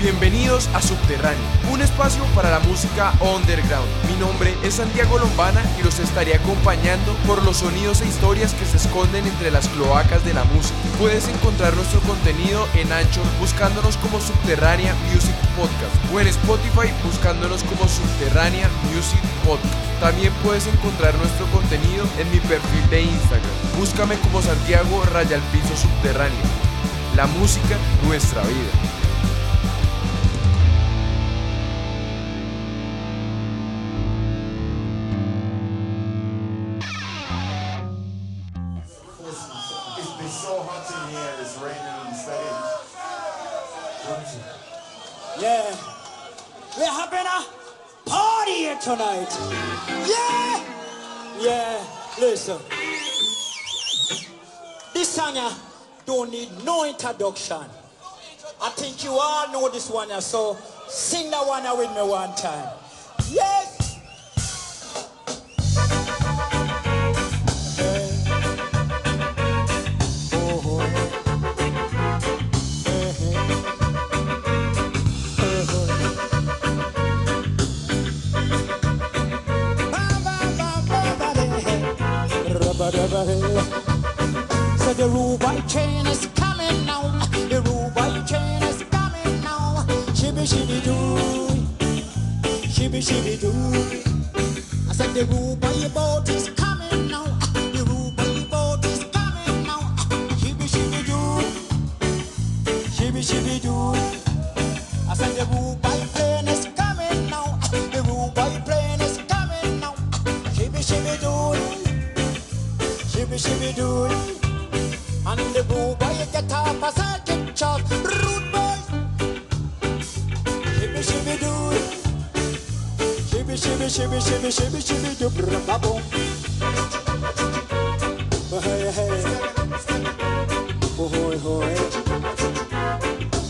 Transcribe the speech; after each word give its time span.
Bienvenidos 0.00 0.70
a 0.72 0.80
Subterráneo, 0.80 1.44
un 1.70 1.82
espacio 1.82 2.24
para 2.34 2.48
la 2.48 2.60
música 2.60 3.12
underground. 3.20 3.86
Mi 4.08 4.16
nombre 4.16 4.56
es 4.62 4.76
Santiago 4.76 5.18
Lombana 5.18 5.62
y 5.78 5.82
los 5.82 5.98
estaré 5.98 6.34
acompañando 6.34 7.12
por 7.26 7.44
los 7.44 7.58
sonidos 7.58 8.00
e 8.00 8.06
historias 8.06 8.54
que 8.54 8.64
se 8.64 8.78
esconden 8.78 9.26
entre 9.26 9.50
las 9.50 9.68
cloacas 9.68 10.24
de 10.24 10.32
la 10.32 10.44
música. 10.44 10.74
Puedes 10.98 11.28
encontrar 11.28 11.74
nuestro 11.74 12.00
contenido 12.00 12.66
en 12.76 12.90
Anchor 12.90 13.26
buscándonos 13.38 13.98
como 13.98 14.22
Subterránea 14.22 14.94
Music 15.12 15.34
Podcast 15.54 15.92
o 16.14 16.18
en 16.18 16.28
Spotify 16.28 16.88
buscándonos 17.04 17.62
como 17.64 17.86
Subterránea 17.86 18.70
Music 18.94 19.20
Podcast. 19.44 19.74
También 20.00 20.32
puedes 20.42 20.66
encontrar 20.66 21.14
nuestro 21.16 21.44
contenido 21.48 22.06
en 22.18 22.30
mi 22.30 22.40
perfil 22.40 22.88
de 22.88 23.02
Instagram. 23.02 23.52
Búscame 23.76 24.16
como 24.20 24.40
Santiago 24.40 25.04
Raya 25.12 25.38
Piso 25.52 25.76
Subterráneo. 25.76 26.40
La 27.16 27.26
música, 27.26 27.76
nuestra 28.06 28.40
vida. 28.44 28.99
Having 46.90 47.26
a 47.26 48.08
party 48.08 48.52
here 48.52 48.78
tonight. 48.82 49.30
Yeah. 50.06 50.64
Yeah. 51.40 51.84
Listen. 52.18 52.58
This 54.92 55.08
song 55.08 55.36
uh, 55.36 55.54
don't 56.04 56.30
need 56.30 56.50
no 56.64 56.84
introduction. 56.84 57.64
I 58.62 58.68
think 58.70 59.02
you 59.04 59.10
all 59.12 59.50
know 59.52 59.68
this 59.70 59.88
one, 59.88 60.10
uh, 60.10 60.20
so 60.20 60.56
sing 60.88 61.30
that 61.30 61.46
one 61.46 61.64
uh, 61.64 61.74
with 61.76 61.90
me 61.90 62.02
one 62.02 62.34
time. 62.34 62.68
Yes. 63.30 63.69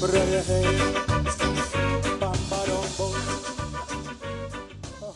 Brr 0.00 1.09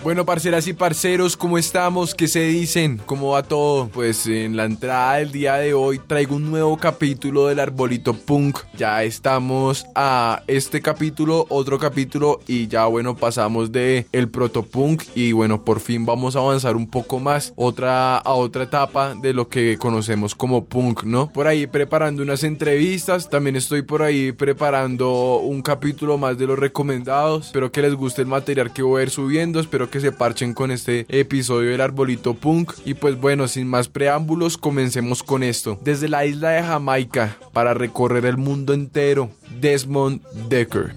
Bueno, 0.05 0.27
parceras 0.27 0.69
y 0.69 0.75
parceros, 0.75 1.35
¿cómo 1.35 1.57
estamos? 1.57 2.15
¿Qué 2.15 2.29
se 2.29 2.43
dicen? 2.43 3.01
¿Cómo 3.07 3.31
va 3.31 3.43
todo? 3.43 3.89
Pues 3.89 4.27
en 4.27 4.55
la 4.55 4.67
entrada 4.67 5.15
del 5.15 5.33
día 5.33 5.55
de 5.55 5.73
hoy 5.73 5.99
traigo 5.99 6.37
un 6.37 6.51
nuevo 6.51 6.77
capítulo 6.77 7.47
del 7.47 7.59
Arbolito 7.59 8.13
Punk. 8.13 8.59
Ya 8.77 9.03
estamos 9.03 9.87
a 9.95 10.43
este 10.47 10.83
capítulo, 10.83 11.47
otro 11.49 11.79
capítulo 11.79 12.41
y 12.47 12.69
ya 12.69 12.85
bueno, 12.85 13.17
pasamos 13.17 13.73
de 13.73 14.07
el 14.13 14.29
protopunk 14.29 15.05
y 15.15 15.33
bueno, 15.33 15.65
por 15.65 15.81
fin 15.81 16.05
vamos 16.05 16.37
a 16.37 16.41
avanzar 16.41 16.77
un 16.77 16.87
poco 16.87 17.19
más 17.19 17.55
otra 17.57 18.19
a 18.19 18.35
otra 18.35 18.65
etapa 18.65 19.15
de 19.15 19.33
lo 19.33 19.49
que 19.49 19.79
conocemos 19.79 20.35
como 20.35 20.67
punk, 20.67 21.05
¿no? 21.05 21.33
Por 21.33 21.47
ahí 21.47 21.67
preparando 21.67 22.23
unas 22.23 22.45
entrevistas, 22.45 23.31
también 23.31 23.57
estoy 23.57 23.81
por 23.81 24.03
ahí 24.03 24.33
preparando 24.33 25.39
un 25.39 25.63
capítulo 25.63 26.19
más 26.19 26.37
de 26.37 26.47
los 26.47 26.59
recomendados. 26.59 27.47
Espero 27.47 27.73
que 27.73 27.81
les 27.81 27.95
guste 27.95 28.21
el 28.21 28.29
material 28.29 28.71
que 28.71 28.83
voy 28.83 29.01
a 29.01 29.05
ir 29.05 29.11
subiendo, 29.11 29.61
espero 29.61 29.89
que 29.89 29.94
se 30.01 30.13
parchen 30.13 30.55
con 30.55 30.71
este 30.71 31.07
episodio 31.09 31.71
del 31.71 31.81
Arbolito 31.81 32.35
Punk. 32.35 32.73
Y 32.85 32.95
pues 32.95 33.21
bueno, 33.21 33.49
sin 33.49 33.67
más 33.67 33.89
preámbulos, 33.89 34.57
comencemos 34.57 35.23
con 35.23 35.43
esto. 35.43 35.79
Desde 35.83 36.09
la 36.09 36.25
isla 36.25 36.51
de 36.51 36.63
Jamaica, 36.63 37.37
para 37.53 37.75
recorrer 37.75 38.25
el 38.27 38.37
mundo 38.37 38.73
entero, 38.73 39.31
Desmond 39.61 40.23
Decker. 40.49 40.95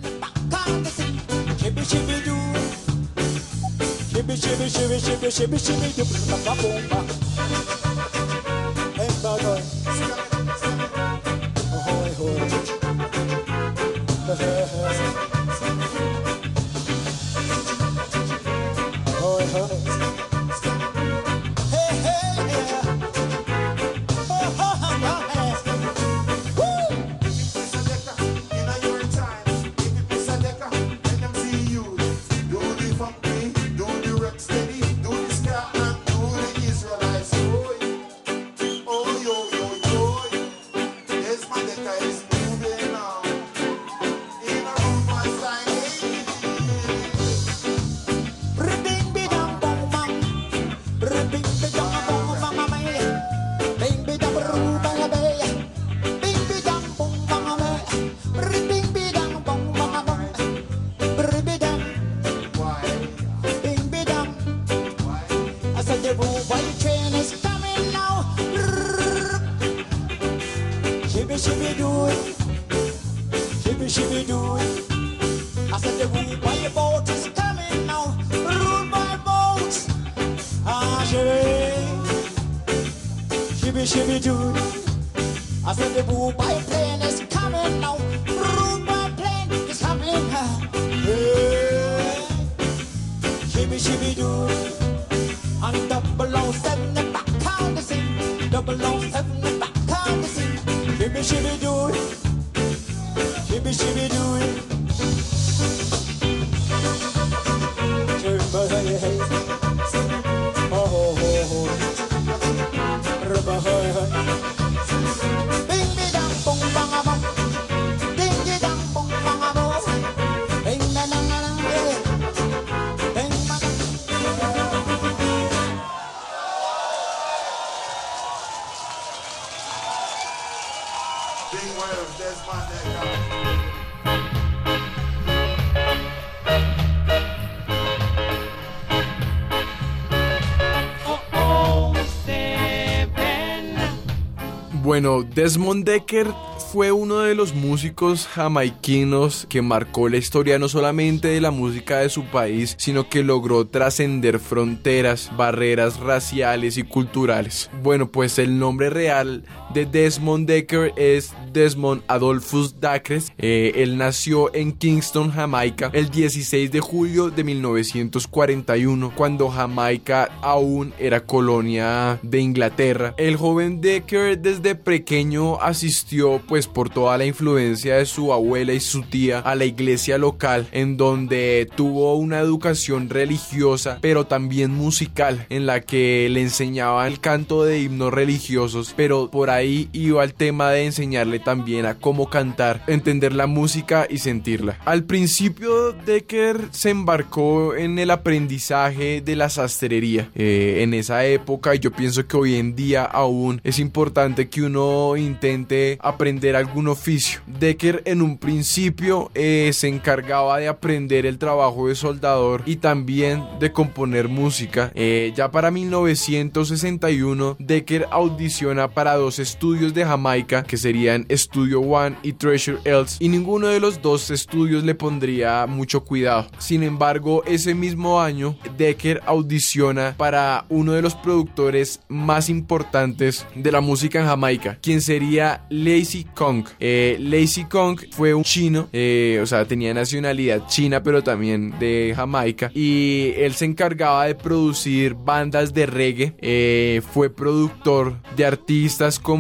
Bueno, 144.98 145.22
Desmond 145.22 145.86
Decker 145.86 146.26
fue 146.72 146.92
uno 146.92 147.20
de 147.20 147.36
los 147.36 147.54
músicos 147.54 148.26
jamaiquinos 148.26 149.46
que 149.48 149.62
marcó 149.62 150.10
la 150.10 150.18
historia 150.18 150.58
no 150.58 150.70
solamente 150.70 151.28
de 151.28 151.40
la 151.40 151.52
música 151.52 152.00
de 152.00 152.10
su 152.10 152.26
país, 152.26 152.74
sino 152.80 153.08
que 153.08 153.22
logró 153.22 153.68
trascender 153.68 154.40
fronteras, 154.40 155.30
barreras 155.38 156.00
raciales 156.00 156.80
y 156.80 156.84
culturales. 156.84 157.70
Bueno, 157.84 158.12
pues 158.12 158.40
el 158.40 158.58
nombre 158.58 158.90
real 158.90 159.44
de 159.74 159.86
Desmond 159.86 160.48
Decker 160.48 160.94
es 160.96 161.34
Desmond 161.52 162.04
Adolphus 162.08 162.80
Dacres. 162.80 163.32
Eh, 163.38 163.74
él 163.76 163.98
nació 163.98 164.54
en 164.54 164.72
Kingston, 164.72 165.32
Jamaica, 165.32 165.90
el 165.94 166.10
16 166.10 166.72
de 166.72 166.80
julio 166.80 167.30
de 167.30 167.44
1941, 167.44 169.12
cuando 169.16 169.50
Jamaica 169.50 170.30
aún 170.42 170.94
era 171.00 171.22
colonia 171.22 172.20
de 172.22 172.40
Inglaterra. 172.40 173.14
El 173.18 173.36
joven 173.38 173.82
Decker 173.82 174.40
desde 174.40 174.76
pequeño 174.76 175.62
asistió 175.62 176.42
pues 176.48 176.68
por 176.68 176.90
toda 176.90 177.18
la 177.18 177.26
influencia 177.26 177.98
de 177.98 178.06
su 178.06 178.32
abuela 178.32 178.74
y 178.74 178.80
su 178.80 179.04
tía 179.04 179.40
a 179.40 179.56
la 179.56 179.66
iglesia 179.66 180.18
local 180.18 180.68
en 180.72 180.98
donde 180.98 181.68
tuvo 181.76 182.16
una 182.16 182.40
educación 182.40 183.10
religiosa 183.10 183.98
pero 184.02 184.26
también 184.26 184.72
musical 184.72 185.46
en 185.50 185.66
la 185.66 185.82
que 185.82 186.28
le 186.30 186.42
enseñaban 186.42 187.08
el 187.08 187.20
canto 187.20 187.64
de 187.64 187.82
himnos 187.82 188.14
religiosos 188.14 188.94
pero 188.96 189.30
por 189.30 189.50
ahí 189.50 189.57
iba 189.64 190.24
el 190.24 190.34
tema 190.34 190.72
de 190.72 190.86
enseñarle 190.86 191.40
también 191.40 191.86
a 191.86 191.96
cómo 191.96 192.30
cantar, 192.30 192.84
entender 192.88 193.34
la 193.34 193.48
música 193.48 194.08
y 194.10 194.20
sentirla. 194.20 194.80
Al 194.86 195.04
principio 195.04 195.94
Decker 195.94 196.70
se 196.72 196.90
embarcó 196.90 197.76
en 197.76 198.00
el 198.00 198.12
aprendizaje 198.12 199.22
de 199.22 199.36
la 199.36 199.50
sastrería. 199.50 200.30
Eh, 200.36 200.80
en 200.82 200.94
esa 200.94 201.26
época 201.26 201.76
yo 201.76 201.92
pienso 201.92 202.28
que 202.28 202.38
hoy 202.38 202.56
en 202.56 202.76
día 202.76 203.04
aún 203.04 203.62
es 203.64 203.80
importante 203.80 204.50
que 204.50 204.62
uno 204.62 205.16
intente 205.18 205.98
aprender 206.02 206.56
algún 206.56 206.88
oficio. 206.88 207.42
Decker 207.48 208.02
en 208.06 208.22
un 208.22 208.38
principio 208.38 209.32
eh, 209.34 209.72
se 209.74 209.88
encargaba 209.88 210.60
de 210.60 210.68
aprender 210.68 211.26
el 211.26 211.38
trabajo 211.38 211.88
de 211.88 211.96
soldador 211.96 212.64
y 212.66 212.78
también 212.78 213.44
de 213.60 213.72
componer 213.72 214.28
música. 214.28 214.92
Eh, 214.96 215.34
ya 215.36 215.52
para 215.52 215.72
1961 215.72 217.58
Decker 217.60 218.08
audiciona 218.12 218.90
para 218.90 219.16
dos 219.16 219.40
estudios 219.50 219.94
de 219.94 220.06
Jamaica 220.06 220.64
que 220.64 220.78
serían 220.78 221.26
Studio 221.32 221.82
One 221.82 222.16
y 222.24 222.34
Treasure 222.34 222.80
Else 222.84 223.18
y 223.20 223.30
ninguno 223.30 223.68
de 223.68 223.80
los 223.80 224.02
dos 224.02 224.30
estudios 224.32 224.84
le 224.84 224.96
pondría 224.96 225.66
mucho 225.68 226.04
cuidado. 226.04 226.48
Sin 226.58 226.84
embargo, 226.84 227.44
ese 227.46 227.74
mismo 227.74 228.22
año 228.22 228.56
Decker 228.78 229.22
audiciona 229.26 230.16
para 230.18 230.66
uno 230.70 230.94
de 230.94 231.02
los 231.02 231.16
productores 231.16 232.02
más 232.08 232.50
importantes 232.50 233.46
de 233.56 233.72
la 233.72 233.82
música 233.82 234.20
en 234.20 234.26
Jamaica, 234.26 234.78
quien 234.82 235.02
sería 235.02 235.66
Lazy 235.70 236.26
Kong. 236.36 236.66
Eh, 236.80 237.18
Lazy 237.20 237.66
Kong 237.66 238.00
fue 238.12 238.34
un 238.34 238.44
chino, 238.44 238.90
eh, 238.94 239.40
o 239.42 239.46
sea, 239.46 239.66
tenía 239.66 239.94
nacionalidad 239.94 240.68
china, 240.68 241.02
pero 241.04 241.24
también 241.24 241.78
de 241.80 242.14
Jamaica, 242.16 242.72
y 242.74 243.34
él 243.38 243.54
se 243.54 243.66
encargaba 243.66 244.26
de 244.26 244.36
producir 244.36 245.14
bandas 245.14 245.74
de 245.74 245.86
reggae. 245.86 246.36
Eh, 246.40 247.02
fue 247.14 247.30
productor 247.30 248.18
de 248.36 248.46
artistas 248.46 249.20
como 249.20 249.37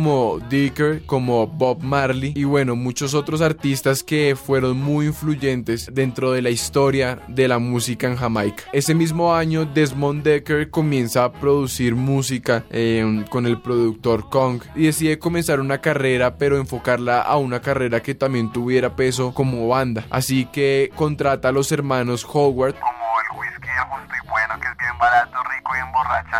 Dicker, 0.49 1.03
como 1.05 1.47
Bob 1.47 1.81
Marley, 1.81 2.33
y 2.35 2.43
bueno, 2.43 2.75
muchos 2.75 3.15
otros 3.15 3.41
artistas 3.41 4.03
que 4.03 4.35
fueron 4.35 4.77
muy 4.77 5.07
influyentes 5.07 5.89
dentro 5.91 6.31
de 6.31 6.43
la 6.43 6.51
historia 6.51 7.19
de 7.27 7.47
la 7.47 7.57
música 7.57 8.07
en 8.07 8.15
Jamaica. 8.15 8.63
Ese 8.73 8.93
mismo 8.93 9.33
año, 9.33 9.65
Desmond 9.65 10.23
Decker 10.23 10.69
comienza 10.69 11.23
a 11.23 11.31
producir 11.31 11.95
música 11.95 12.63
eh, 12.69 13.25
con 13.31 13.47
el 13.47 13.59
productor 13.59 14.29
Kong 14.29 14.61
y 14.75 14.83
decide 14.83 15.17
comenzar 15.17 15.59
una 15.59 15.79
carrera, 15.79 16.37
pero 16.37 16.57
enfocarla 16.57 17.21
a 17.21 17.37
una 17.37 17.59
carrera 17.59 18.01
que 18.01 18.13
también 18.13 18.51
tuviera 18.51 18.95
peso 18.95 19.33
como 19.33 19.67
banda. 19.67 20.05
Así 20.11 20.45
que 20.45 20.91
contrata 20.95 21.49
a 21.49 21.51
los 21.51 21.71
hermanos 21.71 22.23
Howard 22.31 22.75
como 22.75 23.07
el 23.21 23.39
whisky 23.39 23.67
y 23.67 24.29
bueno, 24.29 24.59
que 24.59 24.67
es 24.67 24.77
bien 24.77 24.97
barato, 24.99 25.37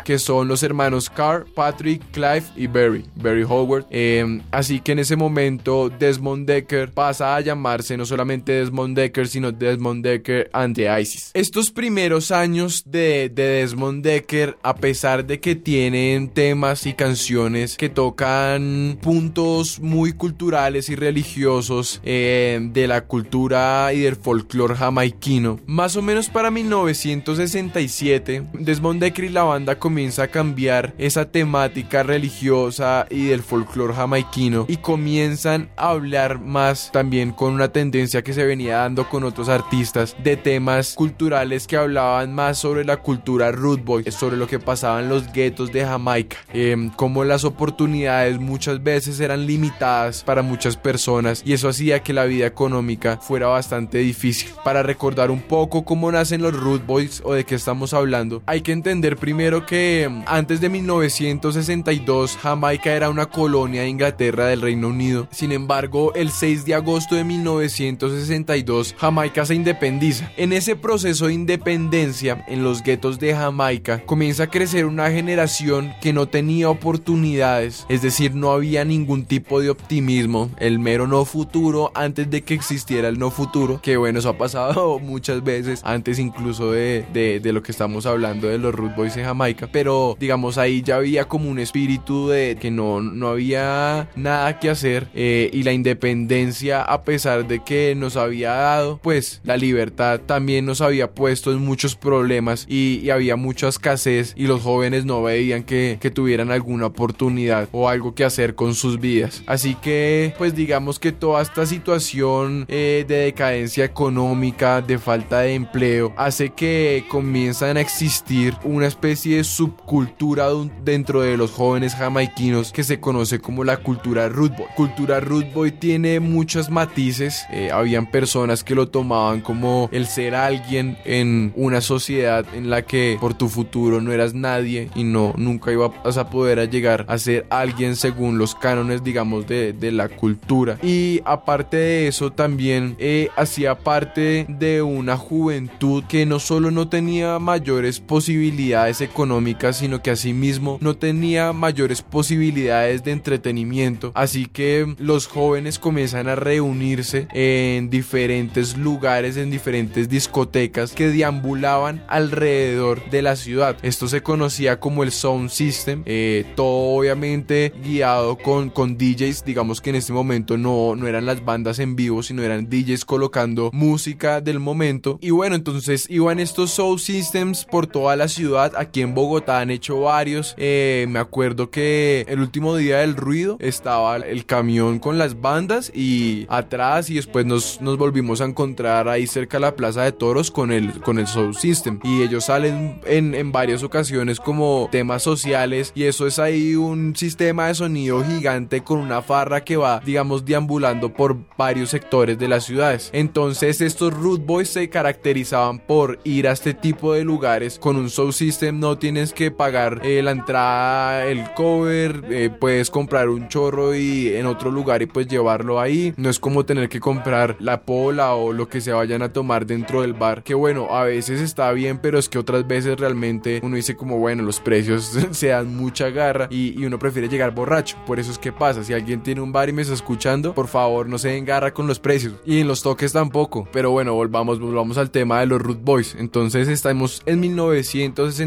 que 0.03 0.19
son 0.19 0.47
los 0.47 0.63
hermanos 0.63 1.09
Carr, 1.09 1.45
Patrick, 1.53 2.01
Clive 2.11 2.43
y 2.55 2.67
Barry, 2.67 3.05
Barry 3.15 3.43
Howard. 3.43 3.85
Eh, 3.89 4.41
así 4.51 4.79
que 4.79 4.93
en 4.93 4.99
ese 4.99 5.15
momento 5.15 5.89
Desmond 5.89 6.47
Decker 6.47 6.91
pasa 6.91 7.35
a 7.35 7.41
llamarse 7.41 7.97
no 7.97 8.05
solamente 8.05 8.53
Desmond 8.53 8.97
Decker, 8.97 9.27
sino 9.27 9.51
Desmond 9.51 10.03
Decker 10.03 10.49
and 10.53 10.75
the 10.75 11.01
Isis. 11.01 11.31
Estos 11.33 11.71
primeros 11.71 12.31
años 12.31 12.83
de, 12.85 13.29
de 13.29 13.43
Desmond 13.43 14.03
Decker, 14.03 14.57
a 14.63 14.75
pesar 14.75 15.25
de 15.25 15.39
que 15.39 15.55
tienen 15.55 16.29
temas 16.29 16.85
y 16.85 16.93
canciones 16.93 17.77
que 17.77 17.89
tocan 17.89 18.97
puntos 19.01 19.79
muy 19.79 20.13
culturales 20.13 20.89
y 20.89 20.95
religiosos 20.95 22.01
eh, 22.03 22.59
de 22.61 22.87
la 22.87 23.05
cultura 23.05 23.91
y 23.93 23.99
del 24.01 24.15
folclore 24.15 24.75
jamaiquino, 24.75 25.59
más 25.65 25.95
o 25.95 26.01
menos 26.01 26.29
para 26.29 26.51
1967, 26.51 28.43
Desmond 28.53 29.01
Decker 29.01 29.26
la 29.29 29.43
banda 29.43 29.79
comienza 29.79 30.23
a 30.23 30.27
cambiar 30.27 30.93
esa 30.97 31.25
temática 31.25 32.03
religiosa 32.03 33.05
y 33.09 33.27
del 33.27 33.43
folclore 33.43 33.93
jamaiquino 33.93 34.65
y 34.67 34.77
comienzan 34.77 35.69
a 35.75 35.89
hablar 35.89 36.39
más 36.39 36.91
también 36.91 37.31
con 37.31 37.53
una 37.53 37.71
tendencia 37.71 38.23
que 38.23 38.33
se 38.33 38.45
venía 38.45 38.77
dando 38.77 39.09
con 39.09 39.23
otros 39.23 39.49
artistas 39.49 40.15
de 40.23 40.37
temas 40.37 40.93
culturales 40.93 41.67
que 41.67 41.77
hablaban 41.77 42.33
más 42.33 42.57
sobre 42.57 42.85
la 42.85 42.97
cultura 42.97 43.51
root 43.51 43.83
boy, 43.83 44.03
sobre 44.11 44.37
lo 44.37 44.47
que 44.47 44.59
pasaba 44.59 45.01
en 45.01 45.09
los 45.09 45.31
guetos 45.31 45.71
de 45.71 45.85
Jamaica, 45.85 46.37
eh, 46.53 46.89
como 46.95 47.23
las 47.23 47.43
oportunidades 47.43 48.39
muchas 48.39 48.81
veces 48.83 49.19
eran 49.19 49.45
limitadas 49.45 50.23
para 50.23 50.41
muchas 50.41 50.77
personas 50.77 51.43
y 51.45 51.53
eso 51.53 51.69
hacía 51.69 52.01
que 52.01 52.13
la 52.13 52.25
vida 52.25 52.47
económica 52.47 53.17
fuera 53.17 53.47
bastante 53.47 53.99
difícil. 53.99 54.49
Para 54.63 54.83
recordar 54.83 55.31
un 55.31 55.41
poco 55.41 55.83
cómo 55.83 56.11
nacen 56.11 56.41
los 56.41 56.57
root 56.57 56.85
boys 56.85 57.21
o 57.23 57.33
de 57.33 57.43
qué 57.43 57.55
estamos 57.55 57.93
hablando, 57.93 58.41
hay 58.45 58.61
que 58.61 58.71
entender 58.71 59.16
primero 59.17 59.65
que 59.65 60.09
antes 60.25 60.61
de 60.61 60.69
1962 60.69 62.37
Jamaica 62.37 62.93
era 62.93 63.09
una 63.09 63.27
colonia 63.27 63.81
de 63.81 63.89
Inglaterra 63.89 64.47
del 64.47 64.61
Reino 64.61 64.87
Unido. 64.89 65.27
Sin 65.31 65.51
embargo, 65.51 66.13
el 66.15 66.31
6 66.31 66.65
de 66.65 66.75
agosto 66.75 67.15
de 67.15 67.23
1962 67.23 68.95
Jamaica 68.97 69.45
se 69.45 69.55
independiza. 69.55 70.31
En 70.37 70.53
ese 70.53 70.75
proceso 70.75 71.27
de 71.27 71.33
independencia 71.33 72.45
en 72.47 72.63
los 72.63 72.83
guetos 72.83 73.19
de 73.19 73.35
Jamaica 73.35 74.03
comienza 74.05 74.43
a 74.43 74.49
crecer 74.49 74.85
una 74.85 75.09
generación 75.11 75.93
que 76.01 76.13
no 76.13 76.27
tenía 76.27 76.69
oportunidades, 76.69 77.85
es 77.89 78.01
decir, 78.01 78.35
no 78.35 78.51
había 78.51 78.85
ningún 78.85 79.25
tipo 79.25 79.61
de 79.61 79.69
optimismo, 79.69 80.49
el 80.57 80.79
mero 80.79 81.07
no 81.07 81.25
futuro 81.25 81.91
antes 81.95 82.29
de 82.29 82.43
que 82.43 82.53
existiera 82.53 83.07
el 83.07 83.19
no 83.19 83.31
futuro, 83.31 83.79
que 83.81 83.97
bueno, 83.97 84.19
eso 84.19 84.29
ha 84.29 84.37
pasado 84.37 84.99
muchas 85.01 85.43
veces 85.43 85.81
antes 85.83 86.19
incluso 86.19 86.71
de, 86.71 87.05
de, 87.13 87.53
lo 87.53 87.63
que 87.63 87.71
estamos 87.71 88.05
hablando 88.05 88.47
de 88.47 88.57
los 88.57 88.75
Root 88.75 88.95
en 89.15 89.25
Jamaica, 89.25 89.69
pero 89.71 90.17
digamos 90.19 90.57
ahí 90.57 90.81
ya 90.81 90.97
había 90.97 91.25
como 91.25 91.49
un 91.49 91.59
espíritu 91.59 92.27
de 92.27 92.57
que 92.59 92.71
no, 92.71 93.01
no 93.01 93.29
había 93.29 94.09
nada 94.15 94.59
que 94.59 94.69
hacer 94.69 95.07
eh, 95.13 95.49
y 95.53 95.63
la 95.63 95.73
independencia 95.73 96.81
a 96.81 97.03
pesar 97.03 97.47
de 97.47 97.63
que 97.63 97.95
nos 97.95 98.17
había 98.17 98.51
dado 98.51 98.99
pues 99.01 99.41
la 99.43 99.57
libertad 99.57 100.19
también 100.25 100.65
nos 100.65 100.81
había 100.81 101.11
puesto 101.11 101.51
en 101.51 101.59
muchos 101.59 101.95
problemas 101.95 102.65
y, 102.67 102.99
y 103.03 103.09
había 103.09 103.35
mucha 103.35 103.67
escasez 103.67 104.33
y 104.35 104.47
los 104.47 104.61
jóvenes 104.61 105.05
no 105.05 105.23
veían 105.23 105.63
que, 105.63 105.97
que 106.01 106.11
tuvieran 106.11 106.51
alguna 106.51 106.87
oportunidad 106.87 107.69
o 107.71 107.89
algo 107.89 108.15
que 108.15 108.23
hacer 108.23 108.55
con 108.55 108.73
sus 108.75 108.99
vidas. 108.99 109.43
Así 109.45 109.75
que 109.75 110.33
pues 110.37 110.55
digamos 110.55 110.99
que 110.99 111.11
toda 111.11 111.41
esta 111.41 111.65
situación 111.65 112.65
eh, 112.67 113.05
de 113.07 113.17
decadencia 113.17 113.85
económica 113.85 114.81
de 114.81 114.97
falta 114.97 115.41
de 115.41 115.53
empleo 115.53 116.13
hace 116.17 116.49
que 116.49 117.05
comienzan 117.09 117.77
a 117.77 117.81
existir 117.81 118.55
una 118.63 118.87
especie 118.97 119.37
de 119.37 119.43
subcultura 119.43 120.47
dentro 120.83 121.21
de 121.21 121.37
los 121.37 121.51
jóvenes 121.51 121.93
jamaiquinos 121.93 122.71
que 122.71 122.83
se 122.83 122.99
conoce 122.99 123.39
como 123.39 123.63
la 123.63 123.77
cultura 123.77 124.27
root 124.27 124.57
boy. 124.57 124.65
Cultura 124.75 125.19
root 125.19 125.53
boy 125.53 125.71
tiene 125.71 126.19
muchos 126.19 126.71
matices. 126.71 127.45
eh, 127.51 127.69
habían 127.71 128.09
personas 128.09 128.63
que 128.63 128.73
lo 128.73 128.87
tomaban 128.87 129.41
como 129.41 129.87
el 129.91 130.07
ser 130.07 130.33
alguien 130.33 130.97
en 131.05 131.53
una 131.55 131.81
sociedad 131.81 132.43
en 132.55 132.71
la 132.71 132.81
que 132.81 133.17
por 133.19 133.35
tu 133.35 133.49
futuro 133.49 134.01
no 134.01 134.11
eras 134.11 134.33
nadie 134.33 134.89
y 134.95 135.03
no 135.03 135.33
nunca 135.37 135.71
ibas 135.71 136.17
a 136.17 136.29
poder 136.29 136.67
llegar 136.69 137.05
a 137.07 137.17
ser 137.19 137.45
alguien 137.51 137.95
según 137.95 138.39
los 138.39 138.55
cánones 138.55 139.03
digamos 139.03 139.45
de, 139.47 139.73
de 139.73 139.91
la 139.91 140.09
cultura 140.09 140.79
y 140.81 141.21
aparte 141.25 141.77
de 141.77 142.07
eso 142.07 142.31
también 142.31 142.95
eh, 142.97 143.29
hacía 143.35 143.75
parte 143.75 144.47
de 144.49 144.81
una 144.81 145.17
juventud 145.17 146.03
que 146.09 146.25
no 146.25 146.39
solo 146.39 146.71
no 146.71 146.87
tenía 146.89 147.37
mayores 147.37 147.99
posibilidades 147.99 148.76
económicas 148.85 149.77
sino 149.77 150.01
que 150.01 150.11
asimismo 150.11 150.77
no 150.81 150.95
tenía 150.95 151.53
mayores 151.53 152.01
posibilidades 152.01 153.03
de 153.03 153.11
entretenimiento. 153.11 154.11
Así 154.15 154.45
que 154.45 154.95
los 154.99 155.27
jóvenes 155.27 155.79
comienzan 155.79 156.27
a 156.27 156.35
reunirse 156.35 157.27
en 157.33 157.89
diferentes 157.89 158.77
lugares, 158.77 159.37
en 159.37 159.49
diferentes 159.49 160.09
discotecas 160.09 160.91
que 160.91 161.09
deambulaban 161.09 162.03
alrededor 162.07 163.09
de 163.09 163.21
la 163.21 163.35
ciudad. 163.35 163.77
Esto 163.81 164.07
se 164.07 164.21
conocía 164.21 164.79
como 164.79 165.03
el 165.03 165.11
Sound 165.11 165.49
System, 165.49 166.03
eh, 166.05 166.45
todo 166.55 166.97
obviamente 166.97 167.73
guiado 167.83 168.37
con, 168.37 168.69
con 168.69 168.97
DJs, 168.97 169.43
digamos 169.45 169.81
que 169.81 169.89
en 169.89 169.97
este 169.97 170.13
momento 170.13 170.57
no, 170.57 170.95
no 170.95 171.07
eran 171.07 171.25
las 171.25 171.43
bandas 171.43 171.79
en 171.79 171.95
vivo, 171.95 172.23
sino 172.23 172.43
eran 172.43 172.69
DJs 172.69 173.05
colocando 173.05 173.69
música 173.73 174.41
del 174.41 174.59
momento. 174.59 175.17
Y 175.21 175.31
bueno, 175.31 175.55
entonces 175.55 176.07
iban 176.09 176.39
estos 176.39 176.71
Sound 176.71 176.99
Systems 176.99 177.65
por 177.65 177.87
toda 177.87 178.15
la 178.15 178.27
ciudad, 178.27 178.66
aquí 178.75 179.01
en 179.01 179.13
Bogotá 179.13 179.59
han 179.59 179.71
hecho 179.71 180.01
varios, 180.01 180.55
Eh, 180.57 181.05
me 181.09 181.19
acuerdo 181.19 181.69
que 181.69 182.25
el 182.27 182.39
último 182.39 182.75
día 182.75 182.99
del 182.99 183.15
ruido 183.15 183.57
estaba 183.59 184.17
el 184.17 184.45
camión 184.45 184.99
con 184.99 185.17
las 185.17 185.39
bandas 185.39 185.91
y 185.93 186.45
atrás 186.49 187.09
y 187.09 187.15
después 187.15 187.45
nos, 187.45 187.81
nos 187.81 187.97
volvimos 187.97 188.41
a 188.41 188.45
encontrar 188.45 189.07
ahí 189.07 189.27
cerca 189.27 189.57
de 189.57 189.61
la 189.61 189.75
Plaza 189.75 190.03
de 190.03 190.11
Toros 190.11 190.51
con 190.51 190.71
el, 190.71 190.99
con 191.01 191.19
el 191.19 191.27
Sound 191.27 191.55
System. 191.55 191.99
Y 192.03 192.21
ellos 192.21 192.45
salen 192.45 192.99
en, 193.05 193.35
en 193.35 193.51
varias 193.51 193.83
ocasiones 193.83 194.39
como 194.39 194.89
temas 194.91 195.23
sociales 195.23 195.91
y 195.95 196.03
eso 196.03 196.27
es 196.27 196.39
ahí 196.39 196.75
un 196.75 197.15
sistema 197.15 197.67
de 197.67 197.75
sonido 197.75 198.23
gigante 198.23 198.83
con 198.83 198.99
una 198.99 199.21
farra 199.21 199.63
que 199.63 199.77
va 199.77 200.01
digamos 200.05 200.43
deambulando 200.45 201.13
por 201.13 201.37
varios 201.57 201.89
sectores 201.89 202.37
de 202.37 202.47
las 202.47 202.65
ciudades. 202.65 203.09
Entonces 203.13 203.81
estos 203.81 204.13
Root 204.13 204.45
Boys 204.45 204.69
se 204.69 204.89
caracterizaban 204.89 205.79
por 205.79 206.19
ir 206.23 206.47
a 206.47 206.51
este 206.51 206.73
tipo 206.73 207.13
de 207.13 207.23
lugares 207.23 207.77
con 207.79 207.95
un 207.95 208.09
Sound 208.09 208.33
System 208.33 208.56
no 208.61 208.97
tienes 208.97 209.33
que 209.33 209.51
pagar 209.51 210.01
eh, 210.03 210.21
la 210.21 210.31
entrada 210.31 211.25
el 211.25 211.51
cover 211.53 212.23
eh, 212.29 212.49
puedes 212.49 212.89
comprar 212.89 213.29
un 213.29 213.47
chorro 213.47 213.95
y 213.95 214.33
en 214.35 214.45
otro 214.45 214.71
lugar 214.71 215.01
y 215.01 215.05
pues 215.05 215.27
llevarlo 215.27 215.79
ahí. 215.79 216.13
No 216.17 216.29
es 216.29 216.39
como 216.39 216.65
tener 216.65 216.89
que 216.89 216.99
comprar 216.99 217.55
la 217.59 217.81
pola 217.81 218.33
o 218.33 218.53
lo 218.53 218.67
que 218.67 218.81
se 218.81 218.91
vayan 218.91 219.21
a 219.21 219.31
tomar 219.31 219.65
dentro 219.65 220.01
del 220.01 220.13
bar 220.13 220.43
que 220.43 220.53
bueno 220.53 220.95
a 220.95 221.03
veces 221.03 221.41
está 221.41 221.71
bien 221.71 221.99
pero 221.99 222.19
es 222.19 222.29
que 222.29 222.39
otras 222.39 222.67
veces 222.67 222.99
realmente 222.99 223.59
uno 223.63 223.75
dice 223.75 223.95
como 223.95 224.17
bueno 224.17 224.43
los 224.43 224.59
precios 224.59 225.17
se 225.31 225.47
dan 225.47 225.75
mucha 225.75 226.09
garra 226.09 226.47
y, 226.49 226.79
y 226.79 226.85
uno 226.85 226.99
prefiere 226.99 227.29
llegar 227.29 227.53
borracho 227.53 227.97
por 228.05 228.19
eso 228.19 228.31
es 228.31 228.39
que 228.39 228.51
pasa 228.51 228.83
si 228.83 228.93
alguien 228.93 229.21
tiene 229.21 229.41
un 229.41 229.51
bar 229.51 229.69
y 229.69 229.73
me 229.73 229.81
está 229.81 229.93
escuchando 229.93 230.53
por 230.53 230.67
favor 230.67 231.07
no 231.07 231.17
se 231.17 231.29
den 231.29 231.45
garra 231.45 231.73
con 231.73 231.87
los 231.87 231.99
precios 231.99 232.33
y 232.45 232.59
en 232.59 232.67
los 232.67 232.81
toques 232.81 233.13
tampoco. 233.13 233.67
Pero 233.71 233.91
bueno 233.91 234.13
volvamos 234.13 234.59
volvamos 234.59 234.97
al 234.97 235.11
tema 235.11 235.39
de 235.39 235.47
los 235.47 235.61
Root 235.61 235.81
Boys. 235.83 236.15
Entonces 236.17 236.67
estamos 236.67 237.21
en 237.25 237.41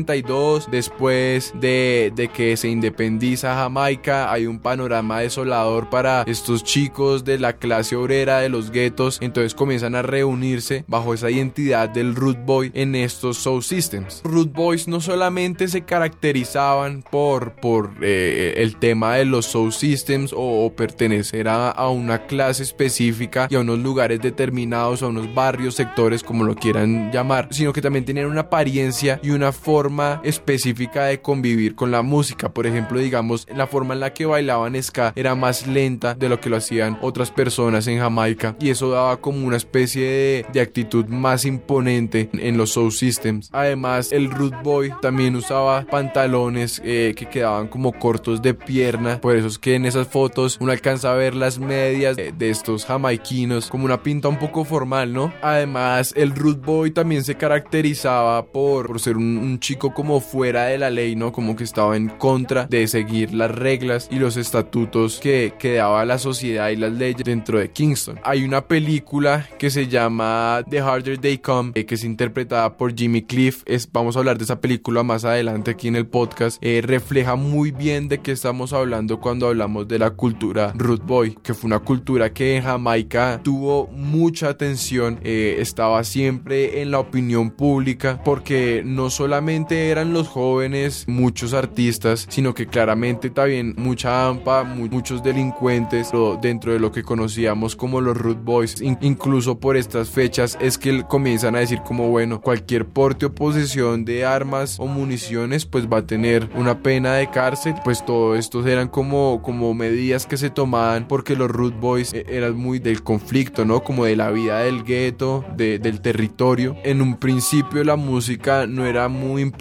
1962 0.01 0.71
después 0.71 1.53
de, 1.61 2.13
de 2.15 2.29
que 2.29 2.57
se 2.57 2.69
independiza 2.69 3.55
Jamaica 3.55 4.33
hay 4.33 4.47
un 4.47 4.59
panorama 4.59 5.21
desolador 5.21 5.91
para 5.91 6.23
estos 6.27 6.65
chicos 6.65 7.25
de 7.25 7.39
la 7.39 7.55
clase 7.55 7.97
obrera 7.97 8.41
de 8.41 8.49
los 8.49 8.71
guetos. 8.71 9.19
Entonces 9.21 9.55
comienzan 9.55 9.95
a 9.95 10.03
reunirse 10.03 10.85
bajo 10.87 11.15
esa 11.15 11.31
identidad 11.31 11.89
del 11.89 12.15
Root 12.15 12.39
Boy 12.45 12.71
en 12.75 12.95
estos 12.95 13.39
Soul 13.39 13.63
Systems. 13.63 14.23
Root 14.25 14.53
Boys 14.53 14.89
no 14.89 15.01
solamente 15.01 15.69
se 15.69 15.83
caracterizaban 15.83 17.03
por, 17.03 17.53
por 17.55 17.93
eh, 18.03 18.55
el 18.59 18.77
tema 18.77 19.17
de 19.17 19.25
los 19.25 19.47
Soul 19.47 19.73
Systems 19.73 20.33
o, 20.33 20.65
o 20.65 20.73
pertenecer 20.75 21.49
a, 21.49 21.71
a 21.71 21.89
una 21.91 22.27
clase 22.27 22.63
específica 22.63 23.49
y 23.51 23.55
a 23.55 23.61
unos 23.61 23.79
lugares 23.79 24.21
determinados 24.21 25.03
a 25.03 25.09
unos 25.09 25.33
barrios 25.35 25.75
sectores 25.75 26.23
como 26.23 26.45
lo 26.45 26.55
quieran 26.55 27.11
llamar 27.13 27.49
sino 27.51 27.73
que 27.73 27.83
también 27.83 28.05
tenían 28.05 28.27
una 28.27 28.43
apariencia 28.43 29.21
y 29.23 29.31
una 29.31 29.53
forma 29.53 29.90
específica 30.25 31.05
de 31.05 31.21
convivir 31.21 31.75
con 31.75 31.91
la 31.91 32.03
música 32.03 32.53
por 32.53 32.67
ejemplo 32.67 32.99
digamos 32.99 33.47
la 33.55 33.67
forma 33.67 33.95
en 33.95 34.01
la 34.01 34.13
que 34.13 34.27
bailaban 34.27 34.81
ska 34.83 35.13
era 35.17 35.35
más 35.35 35.67
lenta 35.67 36.15
de 36.15 36.29
lo 36.29 36.41
que 36.41 36.51
lo 36.51 36.57
hacían 36.57 36.99
otras 37.01 37.31
personas 37.31 37.87
en 37.87 37.99
Jamaica 37.99 38.57
y 38.61 38.71
eso 38.71 38.91
daba 38.91 39.21
como 39.21 39.47
una 39.47 39.57
especie 39.57 40.05
de, 40.05 40.47
de 40.53 40.61
actitud 40.61 41.07
más 41.07 41.45
imponente 41.45 42.29
en 42.33 42.57
los 42.57 42.71
Soul 42.71 42.93
Systems. 42.93 43.49
Además, 43.53 44.13
el 44.13 44.31
Root 44.31 44.63
Boy 44.63 44.93
también 45.01 45.37
usaba 45.37 45.83
pantalones 45.83 46.81
eh, 46.85 47.15
que 47.17 47.27
quedaban 47.27 47.69
como 47.69 47.93
cortos 47.93 48.43
de 48.43 48.55
pierna, 48.55 49.21
por 49.21 49.37
eso 49.37 49.47
es 49.47 49.59
que 49.59 49.75
en 49.75 49.87
esas 49.87 50.09
fotos 50.09 50.59
uno 50.61 50.73
alcanza 50.73 51.13
a 51.13 51.15
ver 51.15 51.35
las 51.35 51.59
medias 51.59 52.17
de, 52.17 52.33
de 52.33 52.51
estos 52.51 52.85
jamaiquinos 52.85 53.69
como 53.69 53.85
una 53.85 54.03
pinta 54.03 54.29
un 54.29 54.39
poco 54.39 54.65
formal, 54.65 55.13
¿no? 55.13 55.33
Además, 55.43 56.13
el 56.17 56.35
Root 56.35 56.65
Boy 56.65 56.91
también 56.91 57.25
se 57.25 57.37
caracterizaba 57.37 58.45
por, 58.47 58.87
por 58.87 59.01
ser 59.01 59.17
un, 59.17 59.39
un 59.39 59.59
chico 59.61 59.80
como 59.89 60.21
fuera 60.21 60.67
de 60.67 60.79
la 60.79 60.91
ley, 60.91 61.17
¿no? 61.17 61.33
Como 61.33 61.57
que 61.57 61.65
estaba 61.65 61.97
en 61.97 62.09
contra 62.09 62.67
de 62.67 62.87
seguir 62.87 63.33
las 63.33 63.51
reglas 63.51 64.09
y 64.11 64.17
los 64.17 64.37
estatutos 64.37 65.19
que, 65.21 65.55
que 65.59 65.75
daba 65.75 66.05
la 66.05 66.19
sociedad 66.19 66.69
y 66.69 66.77
las 66.77 66.93
leyes 66.93 67.25
dentro 67.25 67.59
de 67.59 67.71
Kingston. 67.71 68.21
Hay 68.23 68.45
una 68.45 68.67
película 68.67 69.49
que 69.59 69.71
se 69.71 69.89
llama 69.89 70.63
The 70.69 70.81
Harder 70.81 71.19
They 71.19 71.39
Come, 71.39 71.73
eh, 71.75 71.87
que 71.87 71.95
es 71.95 72.05
interpretada 72.05 72.77
por 72.77 72.95
Jimmy 72.95 73.23
Cliff. 73.23 73.63
Es, 73.67 73.91
vamos 73.91 74.17
a 74.17 74.21
hablar 74.21 74.39
de 74.39 74.45
esa 74.45 74.61
película 74.61 75.03
más 75.03 75.25
adelante 75.25 75.71
aquí 75.71 75.89
en 75.89 75.97
el 75.97 76.07
podcast. 76.07 76.59
Eh, 76.63 76.83
refleja 76.85 77.37
muy 77.37 77.71
bien 77.71 78.09
de 78.09 78.19
qué 78.19 78.33
estamos 78.33 78.73
hablando 78.73 79.21
cuando 79.21 79.49
hablamos 79.49 79.89
de 79.89 79.99
la 79.99 80.11
cultura 80.11 80.73
Root 80.77 81.05
Boy, 81.05 81.39
que 81.43 81.55
fue 81.55 81.69
una 81.69 81.79
cultura 81.79 82.33
que 82.33 82.57
en 82.57 82.65
Jamaica 82.65 83.41
tuvo 83.43 83.87
mucha 83.89 84.49
atención, 84.49 85.21
eh, 85.23 85.57
estaba 85.59 86.03
siempre 86.05 86.83
en 86.83 86.91
la 86.91 86.99
opinión 86.99 87.51
pública, 87.51 88.21
porque 88.25 88.83
no 88.85 89.11
solamente 89.11 89.70
eran 89.71 90.13
los 90.13 90.29
jóvenes, 90.29 91.05
muchos 91.07 91.55
artistas, 91.55 92.27
sino 92.29 92.55
que 92.55 92.67
claramente 92.67 93.31
también 93.31 93.75
mucha 93.77 94.29
AMPA, 94.29 94.65
mu 94.65 94.89
muchos 94.89 95.23
delincuentes 95.23 96.11
dentro 96.43 96.73
de 96.73 96.81
lo 96.81 96.91
que 96.91 97.03
conocíamos 97.03 97.77
como 97.77 98.01
los 98.01 98.17
Root 98.17 98.43
Boys. 98.43 98.81
In 98.81 98.99
incluso 99.01 99.59
por 99.59 99.77
estas 99.77 100.11
fechas 100.11 100.59
es 100.61 100.79
que 100.79 101.05
comienzan 101.05 101.55
a 101.55 101.61
decir 101.61 101.81
como 101.83 102.09
bueno, 102.09 102.41
cualquier 102.41 102.87
porte 102.87 103.27
o 103.27 103.35
posesión 103.35 104.05
de 104.05 104.25
armas 104.25 104.79
o 104.81 104.87
municiones 104.87 105.67
pues 105.67 105.87
va 105.87 105.99
a 105.99 106.07
tener 106.07 106.51
una 106.55 106.83
pena 106.83 107.15
de 107.15 107.31
cárcel. 107.31 107.75
Pues 107.85 108.05
todo 108.05 108.35
estos 108.35 108.67
eran 108.67 108.89
como, 108.89 109.41
como 109.43 109.73
medidas 109.75 110.27
que 110.27 110.37
se 110.37 110.51
tomaban 110.51 111.07
porque 111.07 111.37
los 111.37 111.51
Root 111.51 111.79
Boys 111.79 112.13
eh, 112.13 112.25
eran 112.29 112.57
muy 112.57 112.79
del 112.79 113.03
conflicto, 113.03 113.65
¿no? 113.65 113.83
Como 113.83 114.05
de 114.05 114.17
la 114.17 114.31
vida 114.31 114.61
del 114.61 114.85
gueto, 114.85 115.45
de, 115.57 115.79
del 115.79 116.01
territorio. 116.01 116.77
En 116.83 117.01
un 117.01 117.17
principio 117.17 117.85
la 117.85 117.97
música 117.97 118.67
no 118.67 118.87
era 118.87 119.09
muy 119.09 119.43
importante 119.43 119.60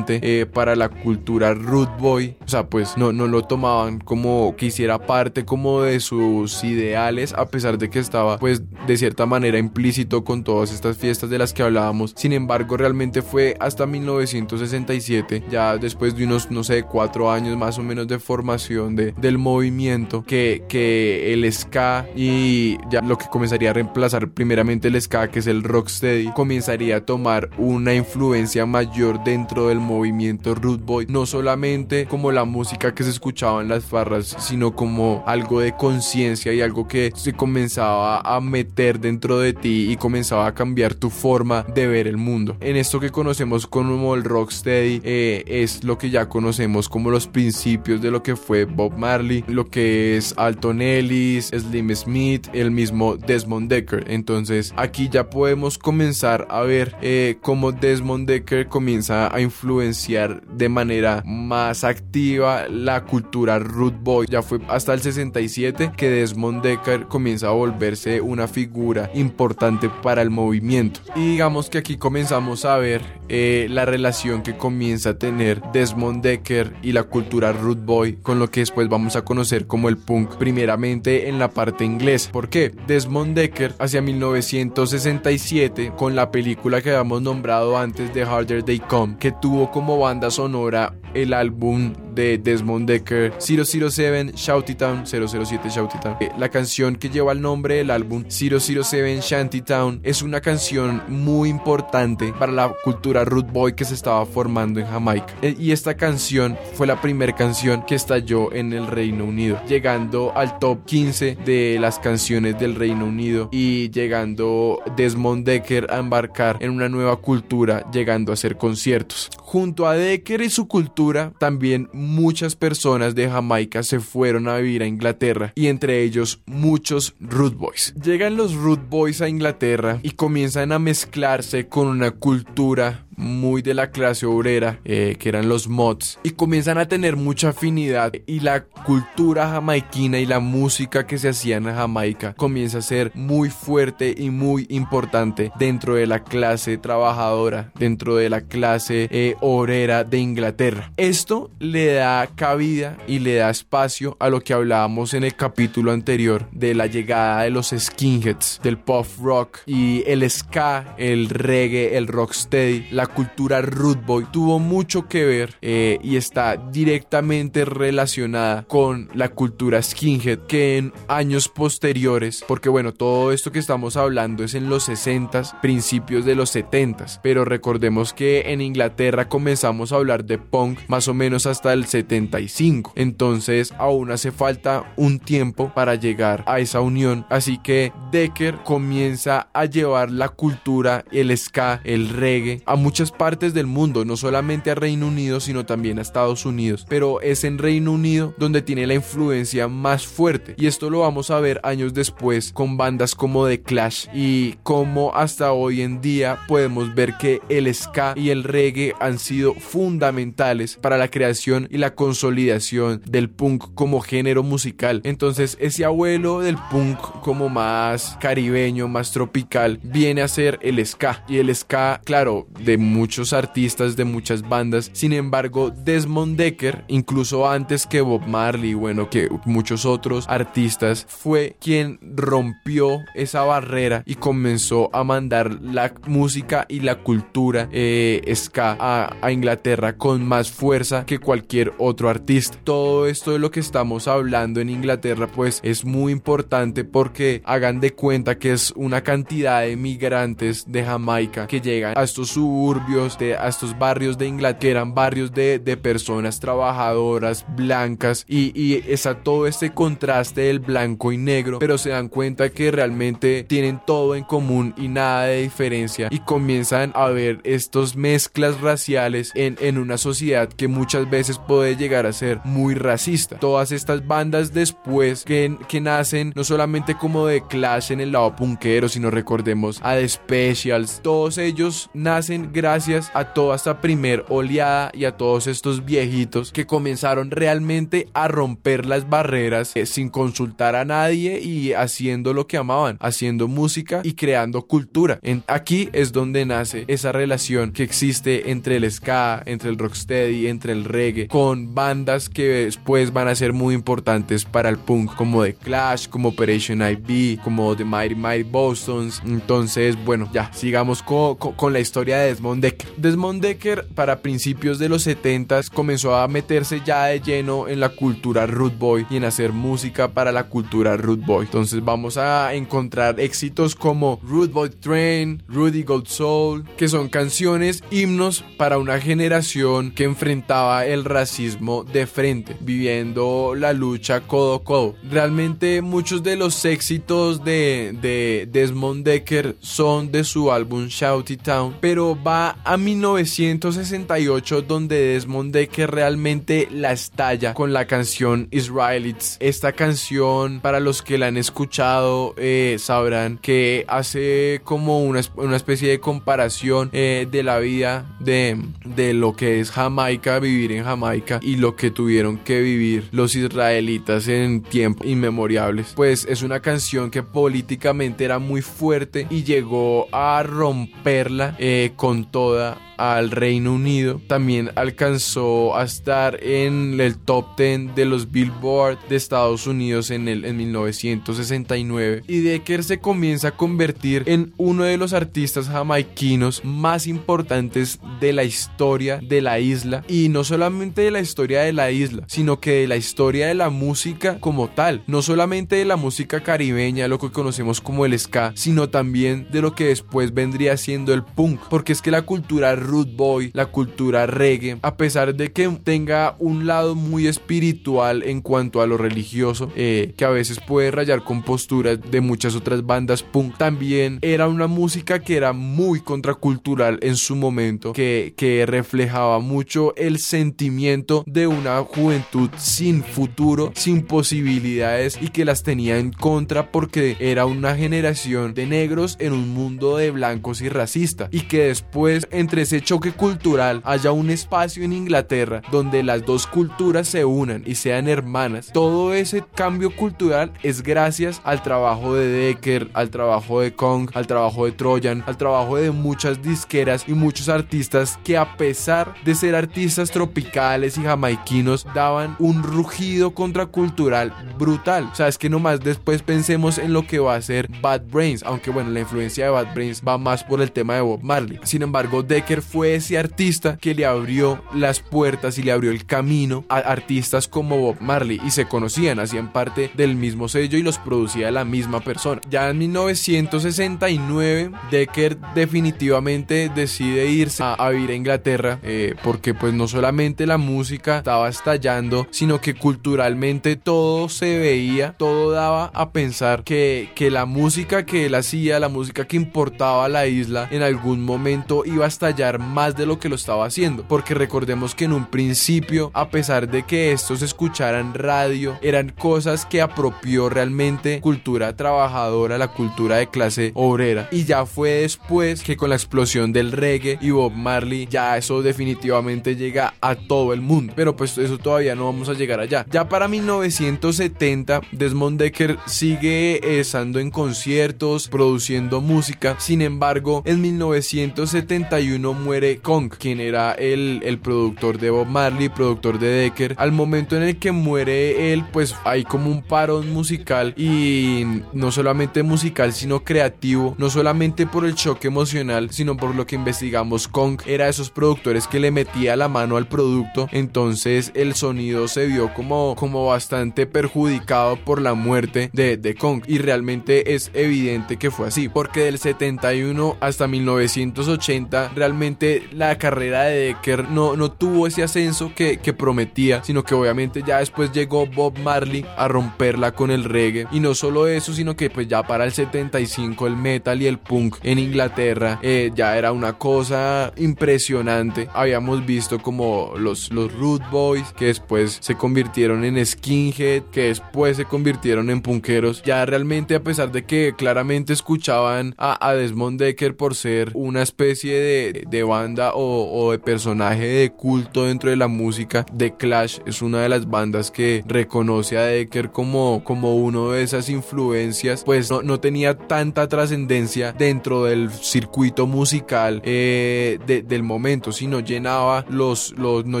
eh, 0.22 0.46
para 0.52 0.76
la 0.76 0.88
cultura 0.88 1.54
Root 1.54 1.98
Boy. 1.98 2.36
O 2.44 2.48
sea, 2.48 2.68
pues 2.68 2.96
no, 2.96 3.12
no 3.12 3.26
lo 3.26 3.42
tomaban 3.42 3.98
como 3.98 4.54
que 4.56 4.66
hiciera 4.66 4.98
parte 4.98 5.44
como 5.44 5.82
de 5.82 6.00
sus 6.00 6.62
ideales 6.64 7.32
a 7.32 7.46
pesar 7.46 7.78
de 7.78 7.90
que 7.90 7.98
estaba 7.98 8.38
pues 8.38 8.62
de 8.86 8.96
cierta 8.96 9.26
manera 9.26 9.58
implícito 9.58 10.24
con 10.24 10.44
todas 10.44 10.72
estas 10.72 10.96
fiestas 10.96 11.30
de 11.30 11.38
las 11.38 11.52
que 11.52 11.62
hablábamos 11.62 12.12
sin 12.16 12.32
embargo 12.32 12.76
realmente 12.76 13.22
fue 13.22 13.56
hasta 13.60 13.86
1967 13.86 15.44
ya 15.50 15.76
después 15.76 16.16
de 16.16 16.24
unos 16.24 16.50
no 16.50 16.64
sé 16.64 16.82
cuatro 16.82 17.30
años 17.30 17.56
más 17.56 17.78
o 17.78 17.82
menos 17.82 18.08
de 18.08 18.18
formación 18.18 18.96
de, 18.96 19.12
del 19.12 19.38
movimiento 19.38 20.24
que, 20.24 20.64
que 20.68 21.32
el 21.32 21.50
ska 21.52 22.06
y 22.14 22.78
ya 22.90 23.00
lo 23.00 23.18
que 23.18 23.26
comenzaría 23.26 23.70
a 23.70 23.72
reemplazar 23.72 24.30
primeramente 24.30 24.88
el 24.88 25.00
ska 25.00 25.28
que 25.28 25.40
es 25.40 25.46
el 25.46 25.62
rocksteady 25.62 26.32
comenzaría 26.32 26.96
a 26.96 27.00
tomar 27.00 27.50
una 27.58 27.94
influencia 27.94 28.66
mayor 28.66 29.22
dentro 29.40 29.68
del 29.68 29.80
movimiento 29.80 30.54
root 30.54 30.84
boy 30.84 31.06
no 31.08 31.24
solamente 31.24 32.04
como 32.04 32.30
la 32.30 32.44
música 32.44 32.94
que 32.94 33.04
se 33.04 33.10
escuchaba 33.10 33.62
en 33.62 33.68
las 33.68 33.84
farras 33.84 34.36
sino 34.38 34.76
como 34.76 35.24
algo 35.26 35.60
de 35.60 35.74
conciencia 35.74 36.52
y 36.52 36.60
algo 36.60 36.86
que 36.86 37.10
se 37.16 37.32
comenzaba 37.32 38.20
a 38.20 38.38
meter 38.42 39.00
dentro 39.00 39.38
de 39.38 39.54
ti 39.54 39.90
y 39.90 39.96
comenzaba 39.96 40.46
a 40.46 40.54
cambiar 40.54 40.94
tu 40.94 41.08
forma 41.08 41.64
de 41.74 41.86
ver 41.86 42.06
el 42.06 42.18
mundo. 42.18 42.56
En 42.60 42.76
esto 42.76 43.00
que 43.00 43.08
conocemos 43.08 43.66
como 43.66 44.14
el 44.14 44.24
rocksteady 44.24 45.00
eh, 45.04 45.44
es 45.46 45.84
lo 45.84 45.96
que 45.96 46.10
ya 46.10 46.28
conocemos 46.28 46.88
como 46.88 47.10
los 47.10 47.26
principios 47.26 48.02
de 48.02 48.10
lo 48.10 48.22
que 48.22 48.36
fue 48.36 48.66
Bob 48.66 48.98
Marley, 48.98 49.42
lo 49.48 49.66
que 49.66 50.16
es 50.18 50.34
Alton 50.36 50.82
Ellis, 50.82 51.46
Slim 51.46 51.94
Smith, 51.94 52.48
el 52.52 52.70
mismo 52.70 53.16
Desmond 53.16 53.70
Decker. 53.70 54.04
Entonces 54.08 54.74
aquí 54.76 55.08
ya 55.08 55.30
podemos 55.30 55.78
comenzar 55.78 56.46
a 56.50 56.60
ver 56.60 56.94
eh, 57.00 57.38
cómo 57.40 57.72
Desmond 57.72 58.28
Decker 58.28 58.68
comienza 58.68 59.19
a 59.28 59.40
influenciar 59.40 60.42
de 60.46 60.68
manera 60.68 61.22
más 61.26 61.84
activa 61.84 62.68
la 62.68 63.04
cultura 63.04 63.58
root 63.58 63.94
boy. 64.02 64.26
Ya 64.28 64.42
fue 64.42 64.60
hasta 64.68 64.94
el 64.94 65.00
67 65.00 65.92
que 65.96 66.10
Desmond 66.10 66.62
Decker 66.62 67.06
comienza 67.06 67.48
a 67.48 67.52
volverse 67.52 68.20
una 68.20 68.48
figura 68.48 69.10
importante 69.14 69.88
para 70.02 70.22
el 70.22 70.30
movimiento. 70.30 71.00
Y 71.14 71.32
digamos 71.32 71.70
que 71.70 71.78
aquí 71.78 71.96
comenzamos 71.96 72.64
a 72.64 72.76
ver 72.78 73.19
eh, 73.32 73.68
la 73.70 73.84
relación 73.84 74.42
que 74.42 74.56
comienza 74.56 75.10
a 75.10 75.18
tener 75.18 75.62
Desmond 75.72 76.20
Decker 76.20 76.74
y 76.82 76.90
la 76.90 77.04
cultura 77.04 77.52
root 77.52 77.78
boy 77.84 78.16
con 78.16 78.40
lo 78.40 78.50
que 78.50 78.58
después 78.60 78.88
vamos 78.88 79.14
a 79.14 79.22
conocer 79.22 79.68
como 79.68 79.88
el 79.88 79.98
punk, 79.98 80.34
primeramente 80.36 81.28
en 81.28 81.38
la 81.38 81.50
parte 81.50 81.84
inglesa. 81.84 82.32
¿Por 82.32 82.48
qué? 82.48 82.72
Desmond 82.88 83.36
Decker 83.36 83.74
hacia 83.78 84.02
1967 84.02 85.92
con 85.96 86.16
la 86.16 86.32
película 86.32 86.82
que 86.82 86.90
habíamos 86.90 87.22
nombrado 87.22 87.78
antes 87.78 88.12
de 88.12 88.24
Harder 88.24 88.64
They 88.64 88.80
Come, 88.80 89.16
que 89.20 89.30
tuvo 89.30 89.70
como 89.70 89.96
banda 89.96 90.30
sonora 90.32 90.94
el 91.14 91.32
álbum 91.32 91.92
de 92.14 92.38
Desmond 92.38 92.88
Decker 92.88 93.34
007 93.38 94.32
Shantytown 94.34 95.06
007 95.06 95.68
Shantytown. 95.68 96.16
Eh, 96.20 96.30
La 96.38 96.48
canción 96.48 96.96
que 96.96 97.08
lleva 97.08 97.32
el 97.32 97.40
nombre 97.40 97.76
del 97.76 97.90
álbum 97.90 98.24
007 98.28 99.20
Shantytown 99.20 100.00
es 100.02 100.22
una 100.22 100.40
canción 100.40 101.02
muy 101.08 101.48
importante 101.48 102.32
para 102.38 102.52
la 102.52 102.72
cultura 102.82 103.19
root 103.24 103.50
boy 103.52 103.74
que 103.74 103.84
se 103.84 103.94
estaba 103.94 104.24
formando 104.26 104.80
en 104.80 104.86
Jamaica. 104.86 105.34
Eh, 105.42 105.54
Y 105.58 105.72
esta 105.72 105.96
canción 105.96 106.56
fue 106.74 106.86
la 106.86 107.00
primera 107.00 107.34
canción 107.34 107.84
que 107.86 107.94
estalló 107.94 108.52
en 108.52 108.72
el 108.72 108.86
Reino 108.86 109.24
Unido, 109.24 109.60
llegando 109.68 110.32
al 110.36 110.58
top 110.58 110.84
15 110.84 111.36
de 111.44 111.78
las 111.80 111.98
canciones 111.98 112.58
del 112.58 112.74
Reino 112.74 113.04
Unido 113.06 113.48
y 113.52 113.90
llegando 113.90 114.80
Desmond 114.96 115.44
Decker 115.44 115.86
a 115.90 115.98
embarcar 115.98 116.56
en 116.60 116.70
una 116.70 116.88
nueva 116.88 117.16
cultura, 117.16 117.88
llegando 117.90 118.32
a 118.32 118.34
hacer 118.34 118.56
conciertos. 118.56 119.30
Junto 119.38 119.86
a 119.86 119.94
Decker 119.94 120.42
y 120.42 120.50
su 120.50 120.68
cultura, 120.68 121.32
también 121.38 121.88
muchas 121.92 122.56
personas 122.56 123.14
de 123.14 123.28
Jamaica 123.28 123.82
se 123.82 124.00
fueron 124.00 124.48
a 124.48 124.56
vivir 124.56 124.82
a 124.82 124.86
Inglaterra 124.86 125.52
y 125.54 125.66
entre 125.66 126.02
ellos 126.02 126.40
muchos 126.46 127.14
root 127.20 127.56
boys. 127.56 127.94
Llegan 128.02 128.36
los 128.36 128.54
root 128.54 128.88
boys 128.88 129.20
a 129.20 129.28
Inglaterra 129.28 129.98
y 130.02 130.12
comienzan 130.12 130.72
a 130.72 130.78
mezclarse 130.78 131.66
con 131.68 131.88
una 131.88 132.10
cultura 132.12 133.06
muy 133.16 133.62
de 133.62 133.74
la 133.74 133.90
clase 133.90 134.26
obrera, 134.26 134.80
eh, 134.84 135.16
que 135.18 135.28
eran 135.28 135.48
los 135.48 135.68
mods, 135.68 136.18
y 136.22 136.30
comienzan 136.30 136.78
a 136.78 136.88
tener 136.88 137.16
mucha 137.16 137.50
afinidad 137.50 138.12
y 138.26 138.40
la 138.40 138.64
cultura 138.64 139.48
jamaiquina 139.48 140.18
y 140.18 140.26
la 140.26 140.40
música 140.40 141.06
que 141.06 141.18
se 141.18 141.28
hacía 141.28 141.56
en 141.56 141.64
Jamaica 141.64 142.34
comienza 142.34 142.78
a 142.78 142.82
ser 142.82 143.12
muy 143.14 143.50
fuerte 143.50 144.14
y 144.16 144.30
muy 144.30 144.66
importante 144.68 145.52
dentro 145.58 145.94
de 145.94 146.06
la 146.06 146.24
clase 146.24 146.78
trabajadora, 146.78 147.72
dentro 147.78 148.16
de 148.16 148.30
la 148.30 148.42
clase 148.42 149.08
eh, 149.10 149.36
obrera 149.40 150.04
de 150.04 150.18
Inglaterra. 150.18 150.92
Esto 150.96 151.50
le 151.58 151.94
da 151.94 152.26
cabida 152.34 152.96
y 153.06 153.18
le 153.18 153.36
da 153.36 153.50
espacio 153.50 154.16
a 154.20 154.28
lo 154.28 154.40
que 154.40 154.52
hablábamos 154.52 155.14
en 155.14 155.24
el 155.24 155.34
capítulo 155.34 155.92
anterior 155.92 156.48
de 156.52 156.74
la 156.74 156.86
llegada 156.86 157.42
de 157.42 157.50
los 157.50 157.74
skinheads, 157.76 158.60
del 158.62 158.78
pop 158.78 159.06
rock 159.20 159.58
y 159.66 160.02
el 160.06 160.28
ska, 160.30 160.94
el 160.98 161.28
reggae, 161.28 161.96
el 161.96 162.06
rocksteady, 162.06 162.88
la 163.00 163.06
cultura 163.06 163.62
root 163.62 164.04
boy 164.04 164.26
tuvo 164.30 164.58
mucho 164.58 165.08
que 165.08 165.24
ver 165.24 165.56
eh, 165.62 165.98
y 166.02 166.16
está 166.16 166.58
directamente 166.58 167.64
relacionada 167.64 168.64
con 168.64 169.08
la 169.14 169.30
cultura 169.30 169.82
skinhead 169.82 170.40
que 170.40 170.76
en 170.76 170.92
años 171.08 171.48
posteriores, 171.48 172.44
porque 172.46 172.68
bueno, 172.68 172.92
todo 172.92 173.32
esto 173.32 173.52
que 173.52 173.58
estamos 173.58 173.96
hablando 173.96 174.44
es 174.44 174.52
en 174.52 174.68
los 174.68 174.90
60s, 174.90 175.58
principios 175.62 176.26
de 176.26 176.34
los 176.34 176.54
70s, 176.54 177.20
pero 177.22 177.46
recordemos 177.46 178.12
que 178.12 178.52
en 178.52 178.60
Inglaterra 178.60 179.30
comenzamos 179.30 179.92
a 179.92 179.96
hablar 179.96 180.26
de 180.26 180.36
punk 180.36 180.80
más 180.86 181.08
o 181.08 181.14
menos 181.14 181.46
hasta 181.46 181.72
el 181.72 181.86
75, 181.86 182.92
entonces 182.96 183.72
aún 183.78 184.10
hace 184.10 184.30
falta 184.30 184.92
un 184.96 185.20
tiempo 185.20 185.72
para 185.74 185.94
llegar 185.94 186.44
a 186.46 186.60
esa 186.60 186.82
unión, 186.82 187.24
así 187.30 187.56
que 187.56 187.94
Decker 188.12 188.58
comienza 188.62 189.48
a 189.54 189.64
llevar 189.64 190.10
la 190.10 190.28
cultura, 190.28 191.02
el 191.10 191.34
ska, 191.38 191.80
el 191.84 192.10
reggae 192.10 192.60
a 192.66 192.76
muchas 192.90 193.12
partes 193.12 193.54
del 193.54 193.68
mundo, 193.68 194.04
no 194.04 194.16
solamente 194.16 194.68
a 194.68 194.74
Reino 194.74 195.06
Unido, 195.06 195.38
sino 195.38 195.64
también 195.64 196.00
a 196.00 196.02
Estados 196.02 196.44
Unidos, 196.44 196.84
pero 196.88 197.20
es 197.20 197.44
en 197.44 197.56
Reino 197.56 197.92
Unido 197.92 198.34
donde 198.36 198.62
tiene 198.62 198.84
la 198.84 198.94
influencia 198.94 199.68
más 199.68 200.08
fuerte. 200.08 200.56
Y 200.58 200.66
esto 200.66 200.90
lo 200.90 200.98
vamos 200.98 201.30
a 201.30 201.38
ver 201.38 201.60
años 201.62 201.94
después 201.94 202.50
con 202.52 202.76
bandas 202.76 203.14
como 203.14 203.46
The 203.46 203.62
Clash 203.62 204.06
y 204.12 204.54
como 204.64 205.14
hasta 205.14 205.52
hoy 205.52 205.82
en 205.82 206.00
día 206.00 206.40
podemos 206.48 206.92
ver 206.92 207.16
que 207.16 207.40
el 207.48 207.72
ska 207.72 208.14
y 208.16 208.30
el 208.30 208.42
reggae 208.42 208.92
han 208.98 209.20
sido 209.20 209.54
fundamentales 209.54 210.74
para 210.74 210.98
la 210.98 211.12
creación 211.12 211.68
y 211.70 211.78
la 211.78 211.94
consolidación 211.94 213.02
del 213.06 213.30
punk 213.30 213.72
como 213.74 214.00
género 214.00 214.42
musical. 214.42 215.00
Entonces 215.04 215.56
ese 215.60 215.84
abuelo 215.84 216.40
del 216.40 216.56
punk 216.72 216.98
como 217.20 217.48
más 217.48 218.18
caribeño, 218.20 218.88
más 218.88 219.12
tropical, 219.12 219.78
viene 219.84 220.22
a 220.22 220.28
ser 220.28 220.58
el 220.62 220.84
ska. 220.84 221.24
Y 221.28 221.36
el 221.36 221.54
ska, 221.54 222.00
claro, 222.04 222.48
de 222.58 222.79
muchos 222.80 223.32
artistas, 223.32 223.96
de 223.96 224.04
muchas 224.04 224.48
bandas. 224.48 224.90
Sin 224.92 225.12
embargo, 225.12 225.70
Desmond 225.70 226.36
Decker, 226.36 226.84
incluso 226.88 227.48
antes 227.48 227.86
que 227.86 228.00
Bob 228.00 228.26
Marley, 228.26 228.74
bueno, 228.74 229.08
que 229.08 229.28
muchos 229.44 229.84
otros 229.84 230.26
artistas, 230.28 231.06
fue 231.08 231.56
quien 231.60 231.98
rompió 232.02 233.00
esa 233.14 233.42
barrera 233.42 234.02
y 234.06 234.16
comenzó 234.16 234.90
a 234.92 235.04
mandar 235.04 235.60
la 235.62 235.92
música 236.06 236.66
y 236.68 236.80
la 236.80 236.96
cultura 236.96 237.68
eh, 237.72 238.22
ska 238.34 238.76
a, 238.78 239.30
Inglaterra 239.30 239.96
con 239.96 240.26
más 240.26 240.50
fuerza 240.50 241.06
que 241.06 241.18
cualquier 241.18 241.72
otro 241.78 242.08
artista. 242.08 242.58
Todo 242.64 243.06
esto 243.06 243.32
de 243.32 243.38
lo 243.38 243.50
que 243.50 243.60
estamos 243.60 244.08
hablando 244.08 244.60
en 244.60 244.70
Inglaterra, 244.70 245.28
pues 245.28 245.60
es 245.62 245.84
muy 245.84 246.12
importante 246.12 246.84
porque 246.84 247.42
hagan 247.44 247.80
de 247.80 247.92
cuenta 247.92 248.38
que 248.38 248.52
es 248.52 248.72
una 248.76 249.02
cantidad 249.02 249.62
de 249.62 249.76
migrantes 249.76 250.64
de 250.66 250.84
Jamaica 250.84 251.46
que 251.46 251.60
llegan 251.60 251.96
a 251.96 252.02
estos 252.02 252.30
suburbios, 252.30 252.69
de, 253.18 253.36
a 253.36 253.48
estos 253.48 253.78
barrios 253.78 254.16
de 254.18 254.26
Inglaterra, 254.26 254.58
que 254.60 254.70
eran 254.70 254.94
barrios 254.94 255.32
de, 255.32 255.58
de 255.58 255.76
personas 255.76 256.40
trabajadoras, 256.40 257.46
blancas, 257.56 258.24
y, 258.28 258.52
y 258.60 258.84
está 258.88 259.22
todo 259.22 259.46
este 259.46 259.72
contraste 259.72 260.42
del 260.42 260.58
blanco 260.58 261.12
y 261.12 261.16
negro, 261.16 261.58
pero 261.58 261.78
se 261.78 261.90
dan 261.90 262.08
cuenta 262.08 262.50
que 262.50 262.70
realmente 262.70 263.44
tienen 263.44 263.80
todo 263.86 264.14
en 264.16 264.24
común 264.24 264.74
y 264.76 264.88
nada 264.88 265.24
de 265.24 265.42
diferencia, 265.42 266.08
y 266.10 266.18
comienzan 266.20 266.92
a 266.94 267.06
ver 267.06 267.40
estos 267.44 267.96
mezclas 267.96 268.60
raciales 268.60 269.32
en, 269.34 269.56
en 269.60 269.78
una 269.78 269.98
sociedad 269.98 270.48
que 270.48 270.68
muchas 270.68 271.08
veces 271.08 271.38
puede 271.38 271.76
llegar 271.76 272.06
a 272.06 272.12
ser 272.12 272.40
muy 272.44 272.74
racista. 272.74 273.38
Todas 273.38 273.72
estas 273.72 274.06
bandas 274.06 274.52
después 274.52 275.24
que, 275.24 275.56
que 275.68 275.80
nacen 275.80 276.32
no 276.34 276.44
solamente 276.44 276.96
como 276.96 277.26
de 277.26 277.42
Clash 277.46 277.92
en 277.92 278.00
el 278.00 278.12
lado 278.12 278.34
punkero, 278.36 278.88
sino 278.88 279.10
recordemos 279.10 279.80
a 279.82 279.94
The 279.94 280.08
Specials, 280.08 281.00
todos 281.02 281.38
ellos 281.38 281.88
nacen 281.94 282.52
gracias 282.64 283.10
a 283.14 283.24
toda 283.32 283.56
esta 283.56 283.80
primer 283.80 284.24
oleada 284.28 284.90
y 284.92 285.06
a 285.06 285.16
todos 285.16 285.46
estos 285.46 285.84
viejitos 285.86 286.52
que 286.52 286.66
comenzaron 286.66 287.30
realmente 287.30 288.08
a 288.12 288.28
romper 288.28 288.84
las 288.84 289.08
barreras 289.08 289.72
eh, 289.76 289.86
sin 289.86 290.10
consultar 290.10 290.76
a 290.76 290.84
nadie 290.84 291.40
y 291.40 291.72
haciendo 291.72 292.34
lo 292.34 292.46
que 292.46 292.58
amaban, 292.58 292.98
haciendo 293.00 293.48
música 293.48 294.02
y 294.04 294.12
creando 294.12 294.62
cultura. 294.66 295.18
Aquí 295.46 295.88
es 295.94 296.12
donde 296.12 296.44
nace 296.44 296.84
esa 296.88 297.12
relación 297.12 297.72
que 297.72 297.82
existe 297.82 298.50
entre 298.50 298.76
el 298.76 298.90
ska, 298.90 299.42
entre 299.46 299.70
el 299.70 299.78
rocksteady, 299.78 300.48
entre 300.48 300.72
el 300.72 300.84
reggae, 300.84 301.28
con 301.28 301.74
bandas 301.74 302.28
que 302.28 302.44
después 302.66 303.12
van 303.12 303.28
a 303.28 303.34
ser 303.34 303.52
muy 303.54 303.74
importantes 303.74 304.44
para 304.44 304.68
el 304.68 304.76
punk, 304.78 305.14
como 305.16 305.44
The 305.44 305.54
Clash, 305.54 306.08
como 306.08 306.28
Operation 306.30 306.82
IB, 306.82 307.40
como 307.42 307.74
The 307.74 307.84
Mighty 307.84 308.14
Mighty 308.14 308.42
Bostons. 308.50 309.22
Entonces, 309.24 309.96
bueno, 310.04 310.28
ya, 310.32 310.52
sigamos 310.52 311.02
co- 311.02 311.36
co- 311.38 311.56
con 311.56 311.72
la 311.72 311.80
historia 311.80 312.18
de 312.18 312.26
Desmond 312.26 312.49
Decker. 312.58 312.88
Desmond 312.96 313.42
Decker, 313.42 313.86
para 313.94 314.20
principios 314.22 314.78
de 314.78 314.88
los 314.88 315.06
70s, 315.06 315.70
comenzó 315.70 316.16
a 316.16 316.26
meterse 316.28 316.82
ya 316.84 317.06
de 317.06 317.20
lleno 317.20 317.68
en 317.68 317.80
la 317.80 317.90
cultura 317.90 318.46
root 318.46 318.76
boy 318.78 319.06
y 319.10 319.16
en 319.16 319.24
hacer 319.24 319.52
música 319.52 320.08
para 320.08 320.32
la 320.32 320.44
cultura 320.44 320.96
root 320.96 321.24
boy. 321.24 321.44
Entonces, 321.44 321.84
vamos 321.84 322.16
a 322.16 322.54
encontrar 322.54 323.20
éxitos 323.20 323.74
como 323.74 324.20
Root 324.22 324.52
Boy 324.52 324.70
Train, 324.70 325.42
Rudy 325.48 325.82
Gold 325.82 326.06
Soul, 326.06 326.64
que 326.76 326.88
son 326.88 327.08
canciones, 327.08 327.82
himnos 327.90 328.44
para 328.56 328.78
una 328.78 329.00
generación 329.00 329.90
que 329.90 330.04
enfrentaba 330.04 330.86
el 330.86 331.04
racismo 331.04 331.84
de 331.84 332.06
frente, 332.06 332.56
viviendo 332.60 333.54
la 333.56 333.72
lucha 333.72 334.20
codo 334.20 334.56
a 334.56 334.64
codo. 334.64 334.94
Realmente 335.08 335.82
muchos 335.82 336.22
de 336.22 336.36
los 336.36 336.64
éxitos 336.64 337.44
de, 337.44 337.96
de 338.00 338.48
Desmond 338.50 339.04
Decker 339.04 339.56
son 339.60 340.10
de 340.12 340.24
su 340.24 340.52
álbum 340.52 340.86
Shouty 340.86 341.36
Town, 341.36 341.76
pero 341.80 342.16
va 342.20 342.39
a 342.48 342.76
1968 342.76 344.62
donde 344.62 344.96
Desmond 344.96 345.52
Decker 345.52 345.90
realmente 345.90 346.68
la 346.70 346.92
estalla 346.92 347.54
con 347.54 347.72
la 347.72 347.86
canción 347.86 348.48
Israelites. 348.50 349.36
Esta 349.40 349.72
canción, 349.72 350.60
para 350.60 350.80
los 350.80 351.02
que 351.02 351.18
la 351.18 351.26
han 351.26 351.36
escuchado, 351.36 352.34
eh, 352.38 352.76
sabrán 352.78 353.38
que 353.38 353.84
hace 353.88 354.60
como 354.64 355.04
una, 355.04 355.20
una 355.36 355.56
especie 355.56 355.90
de 355.90 356.00
comparación 356.00 356.88
eh, 356.92 357.28
de 357.30 357.42
la 357.42 357.58
vida 357.58 358.16
de, 358.20 358.58
de 358.84 359.12
lo 359.12 359.34
que 359.34 359.60
es 359.60 359.70
Jamaica, 359.70 360.38
vivir 360.38 360.72
en 360.72 360.84
Jamaica 360.84 361.40
y 361.42 361.56
lo 361.56 361.76
que 361.76 361.90
tuvieron 361.90 362.38
que 362.38 362.60
vivir 362.60 363.08
los 363.12 363.34
israelitas 363.34 364.28
en 364.28 364.62
tiempos 364.62 365.06
inmemoriales. 365.06 365.92
Pues 365.94 366.26
es 366.28 366.42
una 366.42 366.60
canción 366.60 367.10
que 367.10 367.22
políticamente 367.22 368.24
era 368.24 368.38
muy 368.38 368.62
fuerte 368.62 369.26
y 369.28 369.44
llegó 369.44 370.08
a 370.12 370.42
romperla 370.42 371.56
eh, 371.58 371.92
con 371.96 372.29
toda 372.30 372.76
al 373.00 373.30
Reino 373.30 373.72
Unido. 373.72 374.20
También 374.26 374.70
alcanzó 374.74 375.74
a 375.76 375.84
estar 375.84 376.42
en 376.44 377.00
el 377.00 377.16
top 377.16 377.56
10 377.56 377.94
de 377.94 378.04
los 378.04 378.30
Billboard 378.30 378.98
de 379.08 379.16
Estados 379.16 379.66
Unidos 379.66 380.10
en, 380.10 380.28
el, 380.28 380.44
en 380.44 380.56
1969. 380.58 382.24
Y 382.28 382.40
Decker 382.40 382.84
se 382.84 382.98
comienza 382.98 383.48
a 383.48 383.56
convertir 383.56 384.24
en 384.26 384.52
uno 384.58 384.84
de 384.84 384.98
los 384.98 385.14
artistas 385.14 385.68
jamaiquinos 385.68 386.62
más 386.64 387.06
importantes 387.06 387.98
de 388.20 388.34
la 388.34 388.44
historia 388.44 389.18
de 389.22 389.40
la 389.40 389.58
isla. 389.60 390.04
Y 390.06 390.28
no 390.28 390.44
solamente 390.44 391.02
de 391.02 391.10
la 391.10 391.20
historia 391.20 391.62
de 391.62 391.72
la 391.72 391.90
isla, 391.90 392.24
sino 392.26 392.60
que 392.60 392.72
de 392.72 392.88
la 392.88 392.96
historia 392.96 393.46
de 393.46 393.54
la 393.54 393.70
música 393.70 394.38
como 394.40 394.68
tal. 394.68 395.02
No 395.06 395.22
solamente 395.22 395.76
de 395.76 395.86
la 395.86 395.96
música 395.96 396.42
caribeña, 396.42 397.08
lo 397.08 397.18
que 397.18 397.30
conocemos 397.30 397.80
como 397.80 398.04
el 398.04 398.18
ska, 398.18 398.52
sino 398.56 398.90
también 398.90 399.48
de 399.50 399.62
lo 399.62 399.74
que 399.74 399.86
después 399.86 400.34
vendría 400.34 400.76
siendo 400.76 401.14
el 401.14 401.22
punk. 401.22 401.60
Porque 401.70 401.92
es 401.92 402.02
que 402.02 402.10
la 402.10 402.22
cultura 402.22 402.76
root 402.90 403.14
boy, 403.14 403.50
la 403.54 403.66
cultura 403.66 404.26
reggae, 404.26 404.78
a 404.82 404.96
pesar 404.96 405.34
de 405.34 405.52
que 405.52 405.68
tenga 405.82 406.36
un 406.38 406.66
lado 406.66 406.94
muy 406.94 407.26
espiritual 407.26 408.22
en 408.24 408.40
cuanto 408.40 408.82
a 408.82 408.86
lo 408.86 408.96
religioso, 408.96 409.70
eh, 409.76 410.12
que 410.16 410.24
a 410.24 410.30
veces 410.30 410.60
puede 410.60 410.90
rayar 410.90 411.22
con 411.22 411.42
posturas 411.42 411.98
de 412.10 412.20
muchas 412.20 412.54
otras 412.56 412.84
bandas 412.84 413.22
punk, 413.22 413.56
también 413.56 414.18
era 414.22 414.48
una 414.48 414.66
música 414.66 415.20
que 415.20 415.36
era 415.36 415.52
muy 415.52 416.00
contracultural 416.00 416.98
en 417.02 417.16
su 417.16 417.36
momento, 417.36 417.92
que, 417.92 418.34
que 418.36 418.66
reflejaba 418.66 419.38
mucho 419.38 419.94
el 419.96 420.18
sentimiento 420.18 421.24
de 421.26 421.46
una 421.46 421.78
juventud 421.82 422.50
sin 422.56 423.02
futuro, 423.02 423.72
sin 423.74 424.02
posibilidades 424.02 425.18
y 425.20 425.28
que 425.28 425.44
las 425.44 425.62
tenía 425.62 425.98
en 425.98 426.12
contra 426.12 426.70
porque 426.70 427.16
era 427.20 427.46
una 427.46 427.76
generación 427.76 428.54
de 428.54 428.66
negros 428.66 429.16
en 429.20 429.32
un 429.32 429.50
mundo 429.50 429.96
de 429.96 430.10
blancos 430.10 430.60
y 430.60 430.68
racista 430.68 431.28
y 431.30 431.42
que 431.42 431.64
después 431.64 432.26
entre 432.30 432.62
ese 432.62 432.79
choque 432.82 433.12
cultural 433.12 433.82
haya 433.84 434.12
un 434.12 434.30
espacio 434.30 434.84
en 434.84 434.92
Inglaterra 434.92 435.62
donde 435.70 436.02
las 436.02 436.24
dos 436.24 436.46
culturas 436.46 437.08
se 437.08 437.24
unan 437.24 437.62
y 437.66 437.74
sean 437.74 438.08
hermanas. 438.08 438.70
Todo 438.72 439.14
ese 439.14 439.44
cambio 439.54 439.94
cultural 439.94 440.52
es 440.62 440.82
gracias 440.82 441.40
al 441.44 441.62
trabajo 441.62 442.14
de 442.14 442.28
Decker, 442.28 442.90
al 442.94 443.10
trabajo 443.10 443.60
de 443.60 443.74
Kong, 443.74 444.10
al 444.14 444.26
trabajo 444.26 444.66
de 444.66 444.72
Trojan, 444.72 445.24
al 445.26 445.36
trabajo 445.36 445.76
de 445.76 445.90
muchas 445.90 446.42
disqueras 446.42 447.04
y 447.06 447.12
muchos 447.12 447.48
artistas 447.48 448.18
que 448.24 448.36
a 448.36 448.56
pesar 448.56 449.14
de 449.24 449.34
ser 449.34 449.54
artistas 449.54 450.10
tropicales 450.10 450.98
y 450.98 451.02
jamaiquinos 451.02 451.86
daban 451.94 452.36
un 452.38 452.62
rugido 452.62 453.32
contracultural 453.34 454.32
brutal. 454.58 455.08
O 455.12 455.14
sea, 455.14 455.28
es 455.28 455.38
que 455.38 455.48
nomás 455.48 455.80
después 455.80 456.22
pensemos 456.22 456.78
en 456.78 456.92
lo 456.92 457.06
que 457.06 457.18
va 457.18 457.34
a 457.34 457.42
ser 457.42 457.68
Bad 457.80 458.02
Brains, 458.10 458.42
aunque 458.42 458.70
bueno, 458.70 458.90
la 458.90 459.00
influencia 459.00 459.44
de 459.44 459.50
Bad 459.50 459.74
Brains 459.74 460.02
va 460.06 460.18
más 460.18 460.44
por 460.44 460.60
el 460.60 460.72
tema 460.72 460.94
de 460.94 461.00
Bob 461.00 461.22
Marley. 461.22 461.58
Sin 461.64 461.82
embargo, 461.82 462.22
Decker 462.22 462.62
fue 462.70 462.94
ese 462.94 463.18
artista 463.18 463.76
que 463.76 463.94
le 463.94 464.06
abrió 464.06 464.62
las 464.72 465.00
puertas 465.00 465.58
y 465.58 465.62
le 465.62 465.72
abrió 465.72 465.90
el 465.90 466.06
camino 466.06 466.64
a 466.68 466.76
artistas 466.76 467.48
como 467.48 467.78
Bob 467.78 467.96
Marley 468.00 468.40
y 468.46 468.50
se 468.50 468.66
conocían, 468.66 469.18
hacían 469.18 469.52
parte 469.52 469.90
del 469.94 470.14
mismo 470.14 470.48
sello 470.48 470.78
y 470.78 470.82
los 470.82 470.98
producía 470.98 471.50
la 471.50 471.64
misma 471.64 472.00
persona. 472.00 472.40
Ya 472.48 472.70
en 472.70 472.78
1969, 472.78 474.70
Decker 474.90 475.36
definitivamente 475.54 476.70
decide 476.72 477.26
irse 477.26 477.64
a, 477.64 477.74
a 477.74 477.90
vivir 477.90 478.10
a 478.10 478.14
Inglaterra 478.14 478.78
eh, 478.82 479.16
porque 479.24 479.52
pues 479.52 479.74
no 479.74 479.88
solamente 479.88 480.46
la 480.46 480.58
música 480.58 481.18
estaba 481.18 481.48
estallando, 481.48 482.28
sino 482.30 482.60
que 482.60 482.74
culturalmente 482.74 483.74
todo 483.74 484.28
se 484.28 484.58
veía, 484.58 485.14
todo 485.18 485.50
daba 485.50 485.90
a 485.94 486.10
pensar 486.12 486.62
que, 486.62 487.10
que 487.16 487.30
la 487.30 487.46
música 487.46 488.06
que 488.06 488.26
él 488.26 488.34
hacía, 488.36 488.78
la 488.78 488.88
música 488.88 489.26
que 489.26 489.36
importaba 489.36 490.04
a 490.04 490.08
la 490.08 490.26
isla, 490.28 490.68
en 490.70 490.82
algún 490.82 491.24
momento 491.24 491.82
iba 491.84 492.04
a 492.04 492.08
estallar 492.08 492.59
más 492.60 492.96
de 492.96 493.06
lo 493.06 493.18
que 493.18 493.28
lo 493.28 493.34
estaba 493.34 493.66
haciendo. 493.66 494.04
Porque 494.06 494.34
recordemos 494.34 494.94
que 494.94 495.06
en 495.06 495.12
un 495.12 495.26
principio, 495.26 496.10
a 496.14 496.28
pesar 496.30 496.68
de 496.68 496.84
que 496.84 497.12
estos 497.12 497.42
escucharan 497.42 498.14
radio, 498.14 498.78
eran 498.82 499.10
cosas 499.10 499.66
que 499.66 499.82
apropió 499.82 500.48
realmente 500.48 501.20
cultura 501.20 501.76
trabajadora, 501.76 502.58
la 502.58 502.68
cultura 502.68 503.16
de 503.16 503.28
clase 503.28 503.72
obrera. 503.74 504.28
Y 504.30 504.44
ya 504.44 504.66
fue 504.66 504.90
después 505.02 505.62
que 505.62 505.76
con 505.76 505.90
la 505.90 505.96
explosión 505.96 506.52
del 506.52 506.72
reggae 506.72 507.18
y 507.20 507.30
Bob 507.30 507.52
Marley, 507.52 508.06
ya 508.06 508.36
eso 508.36 508.62
definitivamente 508.62 509.56
llega 509.56 509.94
a 510.00 510.14
todo 510.14 510.52
el 510.52 510.60
mundo. 510.60 510.92
Pero 510.96 511.16
pues 511.16 511.38
eso 511.38 511.58
todavía 511.58 511.94
no 511.94 512.06
vamos 512.06 512.28
a 512.28 512.34
llegar 512.34 512.60
allá. 512.60 512.86
Ya 512.90 513.08
para 513.08 513.28
1970, 513.28 514.80
Desmond 514.92 515.40
Decker 515.40 515.78
sigue 515.86 516.80
estando 516.80 517.18
en 517.18 517.30
conciertos, 517.30 518.28
produciendo 518.28 519.00
música. 519.00 519.56
Sin 519.58 519.82
embargo, 519.82 520.42
en 520.44 520.60
1971 520.60 522.32
muere 522.40 522.78
Kong, 522.78 523.12
quien 523.16 523.40
era 523.40 523.72
el, 523.72 524.20
el 524.24 524.38
productor 524.38 524.98
de 524.98 525.10
Bob 525.10 525.26
Marley, 525.26 525.68
productor 525.68 526.18
de 526.18 526.28
Decker. 526.28 526.74
Al 526.78 526.92
momento 526.92 527.36
en 527.36 527.42
el 527.42 527.58
que 527.58 527.72
muere 527.72 528.52
él, 528.52 528.64
pues 528.72 528.94
hay 529.04 529.24
como 529.24 529.50
un 529.50 529.62
parón 529.62 530.12
musical 530.12 530.74
y 530.76 531.44
no 531.72 531.92
solamente 531.92 532.42
musical, 532.42 532.92
sino 532.92 533.24
creativo. 533.24 533.94
No 533.98 534.10
solamente 534.10 534.66
por 534.66 534.84
el 534.84 534.94
choque 534.94 535.28
emocional, 535.28 535.90
sino 535.90 536.16
por 536.16 536.34
lo 536.34 536.46
que 536.46 536.56
investigamos. 536.56 537.28
Kong 537.28 537.60
era 537.66 537.88
esos 537.88 538.10
productores 538.10 538.66
que 538.66 538.80
le 538.80 538.90
metía 538.90 539.36
la 539.36 539.48
mano 539.48 539.76
al 539.76 539.88
producto. 539.88 540.48
Entonces 540.52 541.32
el 541.34 541.54
sonido 541.54 542.08
se 542.08 542.26
vio 542.26 542.52
como, 542.54 542.94
como 542.96 543.26
bastante 543.26 543.86
perjudicado 543.86 544.76
por 544.76 545.00
la 545.00 545.14
muerte 545.14 545.70
de, 545.72 545.96
de 545.96 546.14
Kong. 546.14 546.42
Y 546.46 546.58
realmente 546.58 547.34
es 547.34 547.50
evidente 547.54 548.16
que 548.16 548.30
fue 548.30 548.48
así. 548.48 548.68
Porque 548.68 549.00
del 549.04 549.18
71 549.18 550.16
hasta 550.20 550.46
1980 550.46 551.92
realmente 551.94 552.29
la 552.72 552.98
carrera 552.98 553.44
de 553.44 553.66
Decker 553.66 554.08
no, 554.10 554.36
no 554.36 554.50
tuvo 554.50 554.86
ese 554.86 555.02
ascenso 555.02 555.52
que, 555.54 555.78
prometía. 555.96 556.62
Sino 556.62 556.84
que 556.84 556.94
obviamente 556.94 557.42
ya 557.44 557.58
después 557.58 557.92
llegó 557.92 558.26
Bob 558.26 558.58
Marley 558.58 559.04
a 559.16 559.28
romperla 559.28 559.92
con 559.92 560.10
el 560.10 560.24
reggae. 560.24 560.66
Y 560.70 560.80
no 560.80 560.94
solo 560.94 561.26
eso, 561.26 561.52
sino 561.52 561.76
que 561.76 561.90
pues 561.90 562.08
ya 562.08 562.22
para 562.22 562.44
el 562.44 562.52
75 562.52 563.46
el 563.46 563.56
metal 563.56 564.00
y 564.00 564.06
el 564.06 564.18
punk 564.18 564.56
en 564.62 564.78
Inglaterra 564.78 565.58
eh, 565.62 565.90
ya 565.94 566.16
era 566.16 566.32
una 566.32 566.54
cosa 566.54 567.32
impresionante. 567.36 568.48
Habíamos 568.54 569.04
visto 569.04 569.40
como 569.40 569.94
los, 569.96 570.30
los 570.32 570.52
Root 570.52 570.82
Boys 570.90 571.32
que 571.36 571.46
después 571.46 571.98
se 572.00 572.14
convirtieron 572.14 572.84
en 572.84 573.04
skinhead, 573.04 573.82
que 573.92 574.08
después 574.08 574.56
se 574.56 574.64
convirtieron 574.64 575.28
en 575.30 575.42
punkeros. 575.42 576.02
Ya 576.02 576.24
realmente 576.24 576.74
a 576.74 576.82
pesar 576.82 577.10
de 577.10 577.24
que 577.24 577.54
claramente 577.56 578.12
escuchaban 578.12 578.94
a, 578.96 579.34
Desmond 579.34 579.80
Decker 579.80 580.16
por 580.16 580.34
ser 580.34 580.70
una 580.74 581.02
especie 581.02 582.04
de 582.08 582.19
banda 582.22 582.72
o, 582.74 583.10
o 583.26 583.32
de 583.32 583.38
personaje 583.38 584.06
de 584.06 584.30
culto 584.32 584.84
dentro 584.84 585.10
de 585.10 585.16
la 585.16 585.28
música, 585.28 585.84
The 585.96 586.14
Clash 586.16 586.58
es 586.66 586.82
una 586.82 587.02
de 587.02 587.08
las 587.08 587.28
bandas 587.28 587.70
que 587.70 588.02
reconoce 588.06 588.78
a 588.78 588.82
Decker 588.82 589.30
como, 589.30 589.82
como 589.84 590.16
uno 590.16 590.50
de 590.50 590.62
esas 590.62 590.88
influencias, 590.88 591.82
pues 591.84 592.10
no, 592.10 592.22
no 592.22 592.40
tenía 592.40 592.76
tanta 592.76 593.28
trascendencia 593.28 594.12
dentro 594.12 594.64
del 594.64 594.90
circuito 594.90 595.66
musical 595.66 596.40
eh, 596.44 597.18
de- 597.26 597.42
del 597.42 597.62
momento, 597.62 598.12
sino 598.12 598.40
llenaba 598.40 599.04
los, 599.08 599.52
los, 599.58 599.84
no 599.86 600.00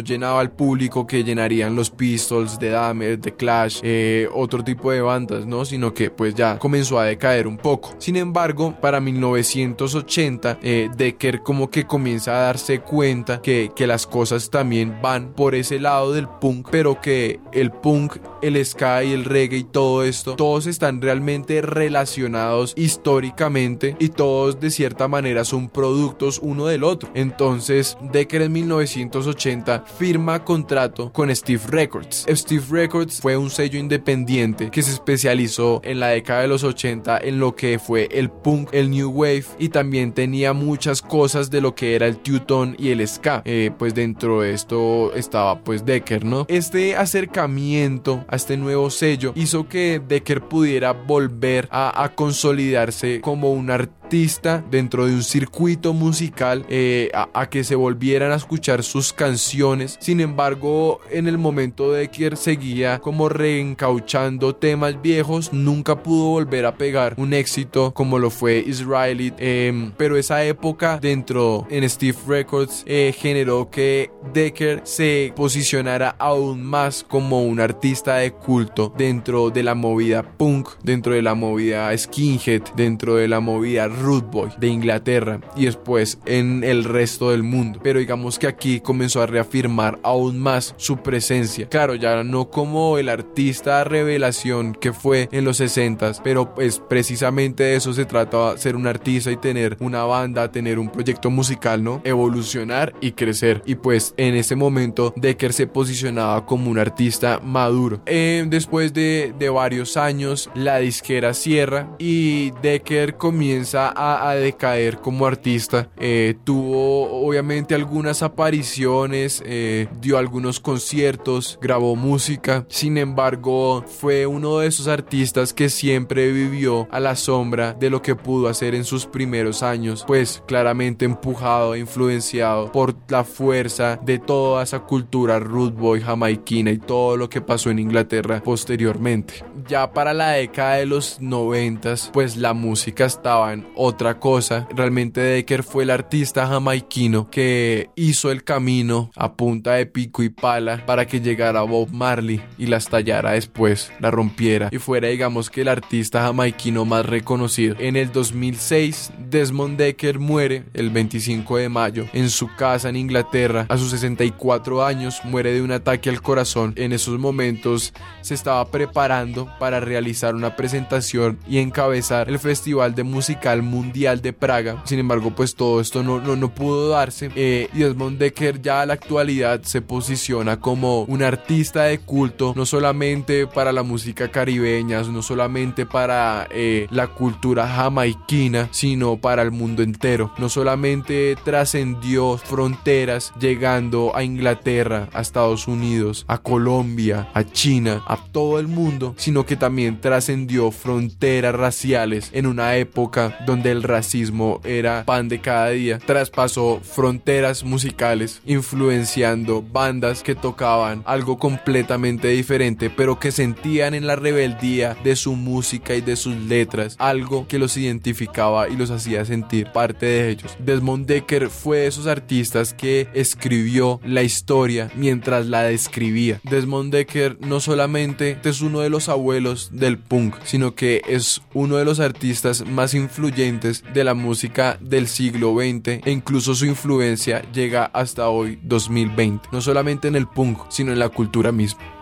llenaba 0.00 0.40
al 0.40 0.50
público 0.50 1.06
que 1.06 1.24
llenarían 1.24 1.74
los 1.76 1.90
Pistols, 1.90 2.58
The 2.58 2.70
Damned, 2.70 3.20
The 3.20 3.34
Clash, 3.34 3.80
eh, 3.82 4.28
otro 4.34 4.62
tipo 4.64 4.90
de 4.90 5.00
bandas, 5.00 5.46
¿no? 5.46 5.64
Sino 5.64 5.92
que 5.94 6.10
pues 6.10 6.34
ya 6.34 6.58
comenzó 6.58 6.98
a 6.98 7.04
decaer 7.04 7.46
un 7.46 7.56
poco. 7.56 7.94
Sin 7.98 8.16
embargo, 8.16 8.74
para 8.80 9.00
1980, 9.00 10.58
eh, 10.62 10.88
Decker 10.96 11.40
como 11.42 11.70
que 11.70 11.84
comienza 11.84 12.09
a 12.18 12.32
darse 12.32 12.80
cuenta 12.80 13.40
que, 13.40 13.70
que 13.74 13.86
las 13.86 14.06
cosas 14.06 14.50
también 14.50 15.00
van 15.02 15.32
por 15.32 15.54
ese 15.54 15.78
lado 15.78 16.12
del 16.12 16.28
punk, 16.28 16.68
pero 16.70 17.00
que 17.00 17.40
el 17.52 17.70
punk, 17.70 18.16
el 18.42 18.64
ska 18.64 19.04
y 19.04 19.12
el 19.12 19.24
reggae 19.24 19.58
y 19.58 19.64
todo 19.64 20.04
esto, 20.04 20.36
todos 20.36 20.66
están 20.66 21.00
realmente 21.00 21.62
relacionados 21.62 22.74
históricamente 22.76 23.96
y 23.98 24.08
todos 24.08 24.60
de 24.60 24.70
cierta 24.70 25.08
manera 25.08 25.44
son 25.44 25.68
productos 25.68 26.40
uno 26.42 26.66
del 26.66 26.84
otro. 26.84 27.10
Entonces, 27.14 27.96
Decker 28.12 28.42
en 28.42 28.52
1980 28.52 29.84
firma 29.98 30.44
contrato 30.44 31.12
con 31.12 31.34
Steve 31.34 31.62
Records. 31.68 32.26
Steve 32.28 32.64
Records 32.70 33.20
fue 33.20 33.36
un 33.36 33.50
sello 33.50 33.78
independiente 33.78 34.70
que 34.70 34.82
se 34.82 34.92
especializó 34.92 35.80
en 35.84 36.00
la 36.00 36.08
década 36.08 36.42
de 36.42 36.48
los 36.48 36.64
80 36.64 37.18
en 37.18 37.38
lo 37.38 37.54
que 37.54 37.78
fue 37.78 38.08
el 38.10 38.30
punk, 38.30 38.70
el 38.72 38.90
new 38.90 39.10
wave 39.10 39.44
y 39.58 39.68
también 39.68 40.12
tenía 40.12 40.52
muchas 40.52 41.02
cosas 41.02 41.50
de 41.50 41.60
lo 41.60 41.74
que 41.74 41.94
era 41.94 41.99
el 42.06 42.18
Teuton 42.18 42.76
y 42.78 42.90
el 42.90 43.06
ska. 43.06 43.42
Eh, 43.44 43.70
pues 43.78 43.94
dentro 43.94 44.42
de 44.42 44.52
esto 44.52 45.12
estaba 45.14 45.60
pues 45.60 45.84
Decker, 45.84 46.24
¿no? 46.24 46.46
Este 46.48 46.96
acercamiento 46.96 48.24
a 48.28 48.36
este 48.36 48.56
nuevo 48.56 48.90
sello 48.90 49.32
hizo 49.34 49.68
que 49.68 50.00
Decker 50.06 50.42
pudiera 50.42 50.92
volver 50.92 51.68
a, 51.70 52.10
consolidarse 52.14 53.20
como 53.20 53.52
un 53.52 53.70
artista 53.70 54.64
dentro 54.70 55.06
de 55.06 55.14
un 55.14 55.22
circuito 55.22 55.92
musical 55.92 56.66
eh, 56.68 57.10
a, 57.14 57.48
que 57.48 57.62
se 57.62 57.76
volvieran 57.76 58.32
a 58.32 58.36
escuchar 58.36 58.82
sus 58.82 59.12
canciones. 59.12 59.96
Sin 60.00 60.20
embargo, 60.20 61.00
en 61.10 61.28
el 61.28 61.38
momento 61.38 61.92
Decker 61.92 62.36
seguía 62.36 62.98
como 62.98 63.28
reencauchando 63.28 64.54
temas 64.54 65.00
viejos, 65.00 65.52
nunca 65.52 66.02
pudo 66.02 66.30
volver 66.30 66.66
a 66.66 66.74
pegar 66.74 67.14
un 67.16 67.32
éxito 67.32 67.92
como 67.92 68.18
lo 68.18 68.30
fue 68.30 68.58
Israelite. 68.66 69.36
eh, 69.38 69.92
pero 69.96 70.16
esa 70.16 70.44
época 70.44 70.98
dentro 71.00 71.66
en 71.70 71.84
Steve 71.90 72.16
Records 72.26 72.84
eh, 72.86 73.14
generó 73.16 73.70
que 73.70 74.10
Decker 74.32 74.80
se 74.84 75.32
posicionara 75.36 76.16
aún 76.18 76.62
más 76.62 77.04
como 77.04 77.42
un 77.42 77.60
artista 77.60 78.16
de 78.16 78.32
culto 78.32 78.92
dentro 78.96 79.50
de 79.50 79.62
la 79.62 79.74
movida 79.74 80.22
punk, 80.22 80.70
dentro 80.82 81.12
de 81.12 81.22
la 81.22 81.34
movida 81.34 81.96
skinhead, 81.96 82.62
dentro 82.76 83.16
de 83.16 83.28
la 83.28 83.40
movida 83.40 83.88
root 83.88 84.30
boy 84.30 84.50
de 84.58 84.68
Inglaterra 84.68 85.40
y 85.56 85.66
después 85.66 86.18
en 86.26 86.64
el 86.64 86.84
resto 86.84 87.30
del 87.30 87.42
mundo. 87.42 87.80
Pero 87.82 87.98
digamos 87.98 88.38
que 88.38 88.46
aquí 88.46 88.80
comenzó 88.80 89.22
a 89.22 89.26
reafirmar 89.26 89.98
aún 90.02 90.38
más 90.38 90.74
su 90.76 90.98
presencia. 90.98 91.68
Claro, 91.68 91.94
ya 91.94 92.22
no 92.24 92.50
como 92.50 92.98
el 92.98 93.08
artista 93.08 93.84
revelación 93.84 94.74
que 94.74 94.92
fue 94.92 95.28
en 95.32 95.44
los 95.44 95.60
60s, 95.60 96.20
pero 96.22 96.54
pues 96.54 96.80
precisamente 96.88 97.64
de 97.64 97.76
eso 97.76 97.92
se 97.92 98.04
trata 98.04 98.56
ser 98.56 98.76
un 98.76 98.86
artista 98.86 99.30
y 99.30 99.36
tener 99.36 99.76
una 99.80 100.04
banda, 100.04 100.50
tener 100.50 100.78
un 100.78 100.90
proyecto 100.90 101.30
musical, 101.30 101.79
Evolucionar 102.04 102.94
y 103.00 103.12
crecer. 103.12 103.62
Y 103.66 103.76
pues 103.76 104.14
en 104.16 104.34
ese 104.34 104.56
momento 104.56 105.12
Decker 105.16 105.52
se 105.52 105.66
posicionaba 105.66 106.46
como 106.46 106.70
un 106.70 106.78
artista 106.78 107.40
maduro. 107.42 108.02
Eh, 108.06 108.44
después 108.48 108.92
de, 108.92 109.34
de 109.38 109.48
varios 109.48 109.96
años, 109.96 110.50
la 110.54 110.78
disquera 110.78 111.34
cierra 111.34 111.88
y 111.98 112.50
Decker 112.62 113.16
comienza 113.16 113.88
a, 113.88 114.30
a 114.30 114.34
decaer 114.34 114.98
como 114.98 115.26
artista. 115.26 115.88
Eh, 115.98 116.34
tuvo 116.44 117.26
obviamente 117.26 117.74
algunas 117.74 118.22
apariciones, 118.22 119.42
eh, 119.46 119.88
dio 120.00 120.18
algunos 120.18 120.60
conciertos, 120.60 121.58
grabó 121.60 121.96
música. 121.96 122.64
Sin 122.68 122.98
embargo, 122.98 123.84
fue 123.86 124.26
uno 124.26 124.58
de 124.58 124.68
esos 124.68 124.88
artistas 124.88 125.52
que 125.52 125.68
siempre 125.68 126.32
vivió 126.32 126.88
a 126.90 127.00
la 127.00 127.16
sombra 127.16 127.72
de 127.74 127.90
lo 127.90 128.02
que 128.02 128.14
pudo 128.14 128.48
hacer 128.48 128.74
en 128.74 128.84
sus 128.84 129.06
primeros 129.06 129.62
años, 129.62 130.04
pues 130.06 130.42
claramente 130.46 131.04
empujado 131.04 131.69
influenciado 131.76 132.72
por 132.72 132.94
la 133.08 133.24
fuerza 133.24 133.98
de 134.02 134.18
toda 134.18 134.62
esa 134.62 134.80
cultura 134.80 135.38
root 135.38 135.74
boy 135.74 136.00
jamaiquina 136.00 136.70
y 136.70 136.78
todo 136.78 137.16
lo 137.16 137.28
que 137.28 137.40
pasó 137.40 137.70
en 137.70 137.78
Inglaterra 137.78 138.42
posteriormente. 138.44 139.44
Ya 139.68 139.92
para 139.92 140.14
la 140.14 140.30
década 140.32 140.76
de 140.76 140.86
los 140.86 141.20
noventas, 141.20 142.10
pues 142.12 142.36
la 142.36 142.54
música 142.54 143.04
estaba 143.04 143.52
en 143.52 143.66
otra 143.74 144.18
cosa. 144.18 144.66
Realmente 144.74 145.20
Decker 145.20 145.62
fue 145.62 145.84
el 145.84 145.90
artista 145.90 146.46
jamaiquino 146.46 147.30
que 147.30 147.90
hizo 147.94 148.30
el 148.30 148.44
camino 148.44 149.10
a 149.16 149.34
punta 149.34 149.74
de 149.74 149.86
pico 149.86 150.22
y 150.22 150.28
pala 150.28 150.84
para 150.86 151.06
que 151.06 151.20
llegara 151.20 151.62
Bob 151.62 151.90
Marley 151.92 152.40
y 152.58 152.66
la 152.66 152.78
estallara 152.78 153.32
después, 153.32 153.92
la 154.00 154.10
rompiera 154.10 154.68
y 154.70 154.78
fuera 154.78 155.08
digamos 155.08 155.50
que 155.50 155.62
el 155.62 155.68
artista 155.68 156.22
jamaiquino 156.22 156.84
más 156.84 157.06
reconocido. 157.06 157.76
En 157.78 157.96
el 157.96 158.12
2006, 158.12 159.12
Desmond 159.30 159.78
Decker 159.78 160.18
muere 160.18 160.64
el 160.74 160.90
25 160.90 161.49
de 161.58 161.68
mayo 161.68 162.06
en 162.12 162.30
su 162.30 162.54
casa 162.54 162.88
en 162.88 162.96
Inglaterra. 162.96 163.66
A 163.68 163.78
sus 163.78 163.90
64 163.90 164.84
años 164.84 165.20
muere 165.24 165.52
de 165.52 165.62
un 165.62 165.72
ataque 165.72 166.10
al 166.10 166.22
corazón. 166.22 166.72
En 166.76 166.92
esos 166.92 167.18
momentos 167.18 167.92
se 168.20 168.34
estaba 168.34 168.64
preparando 168.70 169.50
para 169.58 169.80
realizar 169.80 170.34
una 170.34 170.56
presentación 170.56 171.38
y 171.48 171.58
encabezar 171.58 172.28
el 172.28 172.38
Festival 172.38 172.94
de 172.94 173.04
Musical 173.04 173.62
Mundial 173.62 174.22
de 174.22 174.32
Praga. 174.32 174.82
Sin 174.84 174.98
embargo, 174.98 175.30
pues 175.34 175.54
todo 175.54 175.80
esto 175.80 176.02
no, 176.02 176.20
no, 176.20 176.36
no 176.36 176.54
pudo 176.54 176.90
darse. 176.90 177.30
Eh, 177.34 177.68
y 177.72 177.78
Desmond 177.80 178.18
Decker 178.18 178.60
ya 178.60 178.82
a 178.82 178.86
la 178.86 178.94
actualidad 178.94 179.62
se 179.62 179.82
posiciona 179.82 180.60
como 180.60 181.02
un 181.02 181.22
artista 181.22 181.84
de 181.84 181.98
culto, 181.98 182.52
no 182.56 182.66
solamente 182.66 183.46
para 183.46 183.72
la 183.72 183.82
música 183.82 184.30
caribeña, 184.30 185.02
no 185.02 185.22
solamente 185.22 185.86
para 185.86 186.46
eh, 186.50 186.86
la 186.90 187.08
cultura 187.08 187.68
jamaiquina, 187.68 188.68
sino 188.70 189.16
para 189.16 189.42
el 189.42 189.50
mundo 189.50 189.82
entero. 189.82 190.32
No 190.38 190.48
solamente 190.48 191.36
trascendió 191.44 192.38
fronteras 192.38 193.32
llegando 193.40 194.16
a 194.16 194.22
Inglaterra, 194.24 195.08
a 195.12 195.20
Estados 195.20 195.68
Unidos, 195.68 196.24
a 196.28 196.38
Colombia, 196.38 197.28
a 197.34 197.44
China, 197.44 198.02
a 198.06 198.16
todo 198.16 198.58
el 198.58 198.68
mundo, 198.68 199.14
sino 199.16 199.46
que 199.46 199.56
también 199.56 200.00
trascendió 200.00 200.70
fronteras 200.70 201.54
raciales 201.54 202.30
en 202.32 202.46
una 202.46 202.76
época 202.76 203.38
donde 203.46 203.70
el 203.70 203.82
racismo 203.82 204.60
era 204.64 205.04
pan 205.04 205.28
de 205.28 205.40
cada 205.40 205.70
día. 205.70 205.98
Traspasó 205.98 206.80
fronteras 206.82 207.64
musicales, 207.64 208.40
influenciando 208.46 209.62
bandas 209.62 210.22
que 210.22 210.34
tocaban 210.34 211.02
algo 211.06 211.38
completamente 211.38 212.28
diferente, 212.28 212.90
pero 212.90 213.18
que 213.18 213.32
sentían 213.32 213.94
en 213.94 214.06
la 214.06 214.16
rebeldía 214.16 214.96
de 215.02 215.16
su 215.16 215.34
música 215.34 215.94
y 215.94 216.00
de 216.00 216.16
sus 216.16 216.36
letras 216.36 216.96
algo 216.98 217.46
que 217.48 217.58
los 217.58 217.76
identificaba 217.76 218.68
y 218.68 218.76
los 218.76 218.90
hacía 218.90 219.24
sentir 219.24 219.70
parte 219.72 220.06
de 220.06 220.30
ellos. 220.30 220.56
Desmond 220.58 221.06
Fue 221.30 221.78
de 221.78 221.86
esos 221.86 222.08
artistas 222.08 222.74
que 222.74 223.06
escribió 223.14 224.00
la 224.04 224.24
historia 224.24 224.90
mientras 224.96 225.46
la 225.46 225.62
describía. 225.62 226.40
Desmond 226.42 226.92
Decker 226.92 227.38
no 227.40 227.60
solamente 227.60 228.36
es 228.42 228.62
uno 228.62 228.80
de 228.80 228.90
los 228.90 229.08
abuelos 229.08 229.70
del 229.72 229.96
punk, 229.98 230.34
sino 230.42 230.74
que 230.74 231.02
es 231.06 231.40
uno 231.54 231.76
de 231.76 231.84
los 231.84 232.00
artistas 232.00 232.66
más 232.66 232.94
influyentes 232.94 233.84
de 233.94 234.02
la 234.02 234.14
música 234.14 234.76
del 234.80 235.06
siglo 235.06 235.54
XX 235.54 236.04
e 236.04 236.10
incluso 236.10 236.56
su 236.56 236.66
influencia 236.66 237.42
llega 237.52 237.84
hasta 237.84 238.28
hoy 238.28 238.58
2020, 238.64 239.50
no 239.52 239.60
solamente 239.60 240.08
en 240.08 240.16
el 240.16 240.26
punk, 240.26 240.58
sino 240.68 240.92
en 240.92 240.98
la 240.98 241.10
cultura 241.10 241.52
misma. 241.52 241.99